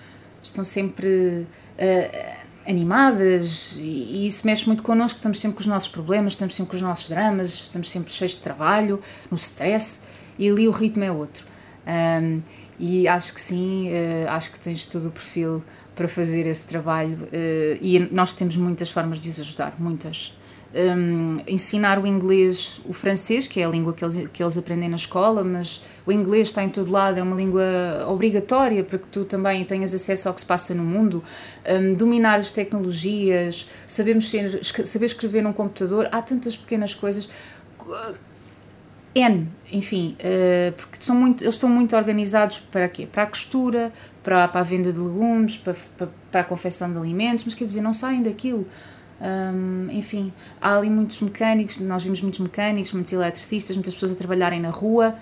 estão 0.43 0.63
sempre 0.63 1.09
uh, 1.09 2.41
animadas 2.69 3.77
e, 3.79 3.87
e, 3.89 4.27
isso 4.27 4.47
mexe 4.47 4.67
muito 4.67 4.83
connosco, 4.83 5.17
estamos 5.17 5.41
sempre 5.41 5.57
com 5.57 5.63
os 5.63 5.67
nossos 5.67 5.89
problemas, 5.89 6.35
estamos 6.35 6.55
sempre 6.55 6.73
com 6.73 6.77
os 6.77 6.83
nossos 6.83 7.09
dramas, 7.09 7.49
estamos 7.49 7.89
sempre 7.89 8.13
cheios 8.13 8.33
de 8.33 8.43
trabalho, 8.43 9.01
no 9.31 9.37
stress 9.39 10.03
e 10.39 10.47
ali 10.47 10.69
o 10.69 10.73
ritmo 10.73 11.05
é 11.05 11.11
outro. 11.11 11.47
Um, 11.87 12.43
e 12.79 13.09
acho 13.09 13.33
que 13.33 13.41
sim, 13.41 13.89
uh, 13.89 14.29
acho 14.29 14.53
que 14.53 14.61
tens 14.61 14.85
todo 14.85 15.09
o 15.09 15.11
perfil 15.11 15.65
para 15.95 16.09
fazer 16.09 16.47
esse 16.47 16.65
trabalho 16.65 17.19
uh, 17.25 17.79
e 17.81 18.09
nós 18.11 18.33
temos 18.33 18.57
muitas 18.57 18.91
formas 18.91 19.21
de 19.21 19.29
os 19.29 19.41
ajudar, 19.41 19.75
muitas. 19.79 20.39
Um, 20.73 21.39
ensinar 21.49 21.99
o 21.99 22.07
inglês, 22.07 22.81
o 22.85 22.93
francês, 22.93 23.45
que 23.45 23.61
é 23.61 23.65
a 23.65 23.69
língua 23.69 23.93
que 23.93 24.05
eles, 24.05 24.29
que 24.33 24.41
eles 24.41 24.57
aprendem 24.57 24.89
na 24.89 24.95
escola, 24.95 25.43
mas 25.43 25.85
o 26.07 26.13
inglês 26.13 26.47
está 26.47 26.63
em 26.63 26.69
todo 26.69 26.93
lado, 26.93 27.19
é 27.19 27.23
uma 27.23 27.35
língua 27.35 27.65
obrigatória 28.07 28.85
para 28.85 28.97
que 28.97 29.09
tu 29.09 29.25
também 29.25 29.65
tenhas 29.65 29.93
acesso 29.93 30.29
ao 30.29 30.35
que 30.35 30.41
se 30.41 30.47
passa 30.47 30.73
no 30.73 30.85
mundo. 30.85 31.25
Um, 31.69 31.95
dominar 31.95 32.39
as 32.39 32.53
tecnologias, 32.53 33.69
saber, 33.85 34.15
mexer, 34.15 34.61
saber 34.65 35.07
escrever 35.07 35.43
num 35.43 35.53
computador, 35.53 36.09
há 36.13 36.23
tantas 36.23 36.57
pequenas 36.57 36.95
coisas 36.95 37.29
N, 39.15 39.49
enfim, 39.73 40.17
uh, 40.21 40.73
porque 40.73 40.99
são 41.01 41.17
muito, 41.17 41.43
eles 41.43 41.55
estão 41.55 41.69
muito 41.69 41.97
organizados 41.97 42.61
para 42.61 42.89
quê? 42.89 43.09
Para 43.11 43.25
a 43.25 43.27
costura, 43.27 43.93
para, 44.23 44.49
para 44.49 44.61
a 44.61 44.65
venda 44.65 44.93
de 44.93 44.99
legumes, 44.99 45.57
para, 45.57 45.75
para, 45.97 46.09
para, 46.31 46.41
a 46.41 46.45
confecção 46.45 46.91
de 46.91 46.99
alimentos, 46.99 47.45
mas 47.45 47.55
quer 47.55 47.65
dizer, 47.65 47.81
não 47.81 47.93
saem 47.93 48.23
daquilo. 48.23 48.67
Enfim, 49.93 50.33
há 50.61 50.79
ali 50.79 50.89
muitos 50.89 51.21
mecânicos, 51.21 51.79
nós 51.79 52.03
vimos 52.03 52.23
muitos 52.23 52.41
mecânicos, 52.41 52.93
muitos 52.93 53.13
eletricistas, 53.13 53.77
muitas 53.77 53.93
pessoas 53.93 54.13
a 54.13 54.15
trabalharem 54.15 54.61
na 54.61 54.71
rua, 54.71 55.15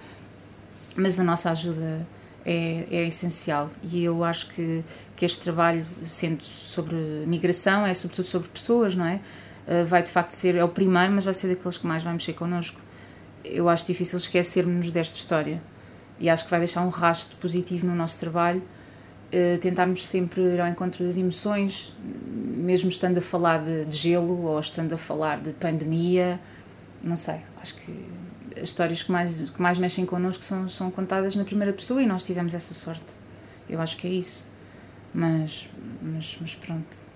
mas 0.94 1.18
a 1.18 1.24
nossa 1.24 1.50
ajuda 1.50 2.06
é, 2.46 2.86
é 2.90 3.06
essencial 3.08 3.68
e 3.82 4.04
eu 4.04 4.22
acho 4.22 4.50
que, 4.50 4.84
que 5.16 5.24
este 5.24 5.42
trabalho, 5.42 5.84
sendo 6.04 6.44
sobre 6.44 6.96
migração, 7.26 7.84
é 7.84 7.92
sobretudo 7.92 8.26
sobre 8.26 8.48
pessoas, 8.48 8.94
não 8.94 9.04
é? 9.04 9.20
Uh, 9.66 9.84
vai 9.84 10.02
de 10.02 10.10
facto 10.10 10.30
ser, 10.30 10.54
é 10.54 10.62
o 10.62 10.68
primeiro, 10.68 11.12
mas 11.12 11.24
vai 11.24 11.34
ser 11.34 11.48
daqueles 11.48 11.76
que 11.76 11.86
mais 11.86 12.02
vai 12.04 12.12
mexer 12.12 12.34
connosco 12.34 12.80
eu 13.44 13.68
acho 13.68 13.86
difícil 13.86 14.18
esquecermos 14.18 14.90
desta 14.90 15.16
história 15.16 15.62
e 16.18 16.28
acho 16.28 16.44
que 16.44 16.50
vai 16.50 16.60
deixar 16.60 16.82
um 16.82 16.88
rastro 16.88 17.36
positivo 17.36 17.86
no 17.86 17.94
nosso 17.94 18.18
trabalho. 18.18 18.62
Uh, 19.28 19.58
tentarmos 19.58 20.06
sempre 20.06 20.40
ir 20.40 20.60
ao 20.60 20.66
encontro 20.66 21.04
das 21.04 21.18
emoções, 21.18 21.94
mesmo 22.56 22.88
estando 22.88 23.18
a 23.18 23.20
falar 23.20 23.62
de, 23.62 23.84
de, 23.84 23.94
gelo 23.94 24.44
ou 24.44 24.58
estando 24.58 24.94
a 24.94 24.96
falar 24.96 25.38
de 25.38 25.52
pandemia, 25.52 26.40
não 27.02 27.14
sei, 27.14 27.42
acho 27.60 27.74
que 27.76 28.06
as 28.56 28.70
histórias 28.70 29.02
que 29.02 29.12
mais, 29.12 29.50
que 29.50 29.60
mais 29.60 29.78
mexem 29.78 30.06
connosco 30.06 30.42
são, 30.42 30.66
são 30.68 30.90
contadas 30.90 31.36
na 31.36 31.44
primeira 31.44 31.74
pessoa 31.74 32.02
e 32.02 32.06
nós 32.06 32.24
tivemos 32.24 32.54
essa 32.54 32.72
sorte. 32.72 33.16
Eu 33.68 33.80
acho 33.80 33.98
que 33.98 34.06
é 34.06 34.10
isso. 34.10 34.46
Mas, 35.12 35.68
mas, 36.02 36.38
mas 36.40 36.54
pronto. 36.54 37.07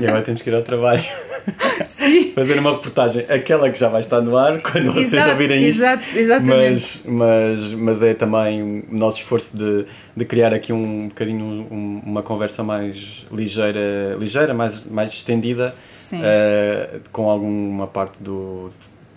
E 0.00 0.06
agora 0.06 0.22
temos 0.22 0.42
que 0.42 0.50
ir 0.50 0.54
ao 0.54 0.62
trabalho. 0.62 1.04
Sim. 1.86 2.32
Fazer 2.34 2.58
uma 2.58 2.72
reportagem, 2.72 3.24
aquela 3.28 3.70
que 3.70 3.78
já 3.78 3.88
vai 3.88 4.00
estar 4.00 4.20
no 4.20 4.36
ar 4.36 4.60
quando 4.60 4.92
vocês 4.92 5.12
exato, 5.12 5.30
ouvirem 5.30 5.64
isto. 5.64 5.78
Exato, 5.78 6.02
exatamente. 6.16 7.02
Mas, 7.06 7.06
mas, 7.06 7.72
mas 7.74 8.02
é 8.02 8.14
também 8.14 8.62
o 8.62 8.84
nosso 8.90 9.20
esforço 9.20 9.56
de, 9.56 9.86
de 10.16 10.24
criar 10.24 10.52
aqui 10.52 10.72
um 10.72 11.08
bocadinho 11.08 11.66
um, 11.70 12.02
uma 12.04 12.22
conversa 12.22 12.62
mais 12.62 13.24
ligeira, 13.32 14.16
ligeira 14.18 14.52
mais, 14.52 14.84
mais 14.84 15.12
estendida, 15.12 15.74
uh, 16.12 17.00
com 17.12 17.30
alguma 17.30 17.86
parte 17.86 18.22
do 18.22 18.68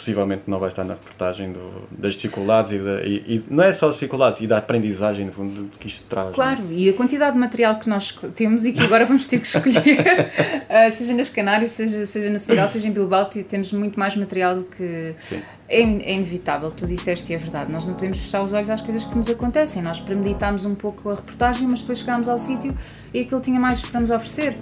possivelmente 0.09 0.43
não 0.47 0.59
vai 0.59 0.69
estar 0.69 0.83
na 0.83 0.93
reportagem 0.93 1.51
do, 1.51 1.87
das 1.91 2.15
dificuldades 2.15 2.71
e, 2.71 2.79
da, 2.79 3.01
e, 3.03 3.15
e, 3.27 3.43
não 3.49 3.63
é 3.63 3.71
só 3.71 3.87
as 3.87 3.93
dificuldades, 3.93 4.41
e 4.41 4.47
da 4.47 4.57
aprendizagem 4.57 5.25
no 5.25 5.31
fundo 5.31 5.69
que 5.79 5.87
isto 5.87 6.05
traz. 6.07 6.33
Claro, 6.33 6.61
e 6.71 6.89
a 6.89 6.93
quantidade 6.93 7.33
de 7.33 7.39
material 7.39 7.77
que 7.77 7.87
nós 7.87 8.17
temos 8.35 8.65
e 8.65 8.73
que 8.73 8.83
agora 8.83 9.05
vamos 9.05 9.27
ter 9.27 9.39
que 9.39 9.47
escolher, 9.47 9.99
uh, 9.99 10.91
seja 10.95 11.13
nas 11.13 11.29
Canárias, 11.29 11.71
seja, 11.71 12.05
seja 12.05 12.29
no 12.29 12.39
Senegal, 12.39 12.67
seja 12.67 12.87
em 12.87 12.91
Bilbao, 12.91 13.25
temos 13.25 13.71
muito 13.71 13.99
mais 13.99 14.15
material 14.15 14.55
do 14.55 14.63
que. 14.63 15.15
Sim. 15.21 15.41
É, 15.71 15.81
é 15.81 16.13
inevitável, 16.13 16.71
tu 16.71 16.87
disseste 16.87 17.31
e 17.31 17.35
é 17.35 17.37
verdade, 17.37 17.71
nós 17.71 17.85
não 17.85 17.93
podemos 17.93 18.17
fechar 18.17 18.41
os 18.41 18.53
olhos 18.53 18.71
às 18.71 18.81
coisas 18.81 19.03
que 19.03 19.15
nos 19.15 19.29
acontecem, 19.29 19.83
nós 19.83 19.99
premeditámos 19.99 20.65
um 20.65 20.73
pouco 20.73 21.11
a 21.11 21.15
reportagem, 21.15 21.67
mas 21.67 21.81
depois 21.81 21.99
chegámos 21.99 22.27
ao 22.27 22.39
sítio 22.39 22.75
e 23.13 23.21
aquilo 23.21 23.41
tinha 23.41 23.59
mais 23.59 23.81
para 23.81 23.99
nos 23.99 24.09
oferecer. 24.09 24.57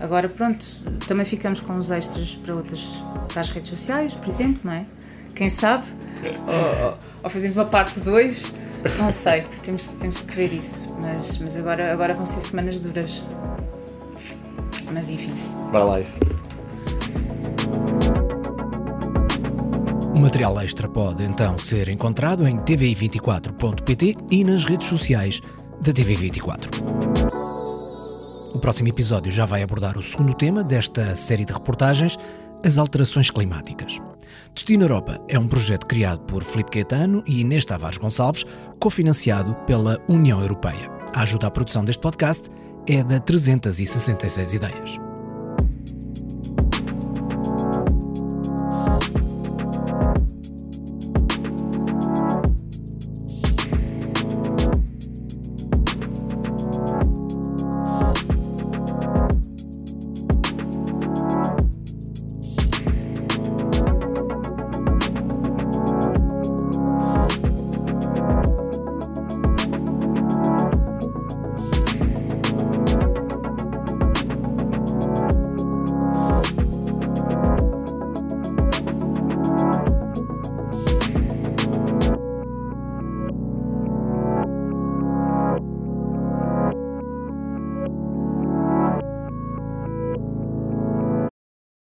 Agora, 0.00 0.28
pronto, 0.28 0.64
também 1.06 1.24
ficamos 1.24 1.60
com 1.60 1.76
os 1.76 1.90
extras 1.90 2.34
para 2.36 2.54
outras, 2.54 3.02
para 3.28 3.40
as 3.40 3.48
redes 3.48 3.70
sociais, 3.70 4.14
por 4.14 4.28
exemplo, 4.28 4.60
não 4.64 4.72
é? 4.72 4.86
Quem 5.34 5.48
sabe? 5.48 5.84
ou, 6.22 6.98
ou 7.22 7.30
fazemos 7.30 7.56
uma 7.56 7.64
parte 7.64 8.00
2. 8.00 8.54
Não 8.98 9.10
sei, 9.10 9.44
temos, 9.62 9.86
temos 9.86 10.20
que 10.20 10.34
ver 10.34 10.52
isso. 10.52 10.94
Mas, 11.00 11.38
mas 11.38 11.56
agora, 11.56 11.92
agora 11.92 12.14
vão 12.14 12.26
ser 12.26 12.40
semanas 12.40 12.78
duras. 12.78 13.22
Mas 14.92 15.08
enfim. 15.08 15.32
Vai 15.70 15.82
lá 15.82 16.00
isso. 16.00 16.18
O 20.14 20.20
material 20.20 20.60
extra 20.60 20.88
pode 20.88 21.22
então 21.22 21.58
ser 21.58 21.88
encontrado 21.88 22.46
em 22.46 22.58
tvi24.pt 22.58 24.16
e 24.30 24.44
nas 24.44 24.64
redes 24.64 24.88
sociais 24.88 25.40
da 25.80 25.92
TV24. 25.92 27.47
O 28.58 28.60
próximo 28.60 28.88
episódio 28.88 29.30
já 29.30 29.44
vai 29.44 29.62
abordar 29.62 29.96
o 29.96 30.02
segundo 30.02 30.34
tema 30.34 30.64
desta 30.64 31.14
série 31.14 31.44
de 31.44 31.52
reportagens, 31.52 32.18
as 32.64 32.76
alterações 32.76 33.30
climáticas. 33.30 34.00
Destino 34.52 34.82
Europa 34.82 35.24
é 35.28 35.38
um 35.38 35.46
projeto 35.46 35.86
criado 35.86 36.24
por 36.24 36.42
Filipe 36.42 36.72
Caetano 36.72 37.22
e 37.24 37.42
Inês 37.42 37.64
Tavares 37.64 37.98
Gonçalves, 37.98 38.44
cofinanciado 38.80 39.54
pela 39.64 40.02
União 40.08 40.40
Europeia. 40.40 40.90
A 41.14 41.22
ajuda 41.22 41.46
à 41.46 41.50
produção 41.52 41.84
deste 41.84 42.02
podcast 42.02 42.50
é 42.84 43.00
da 43.04 43.20
366 43.20 44.54
Ideias. 44.54 45.07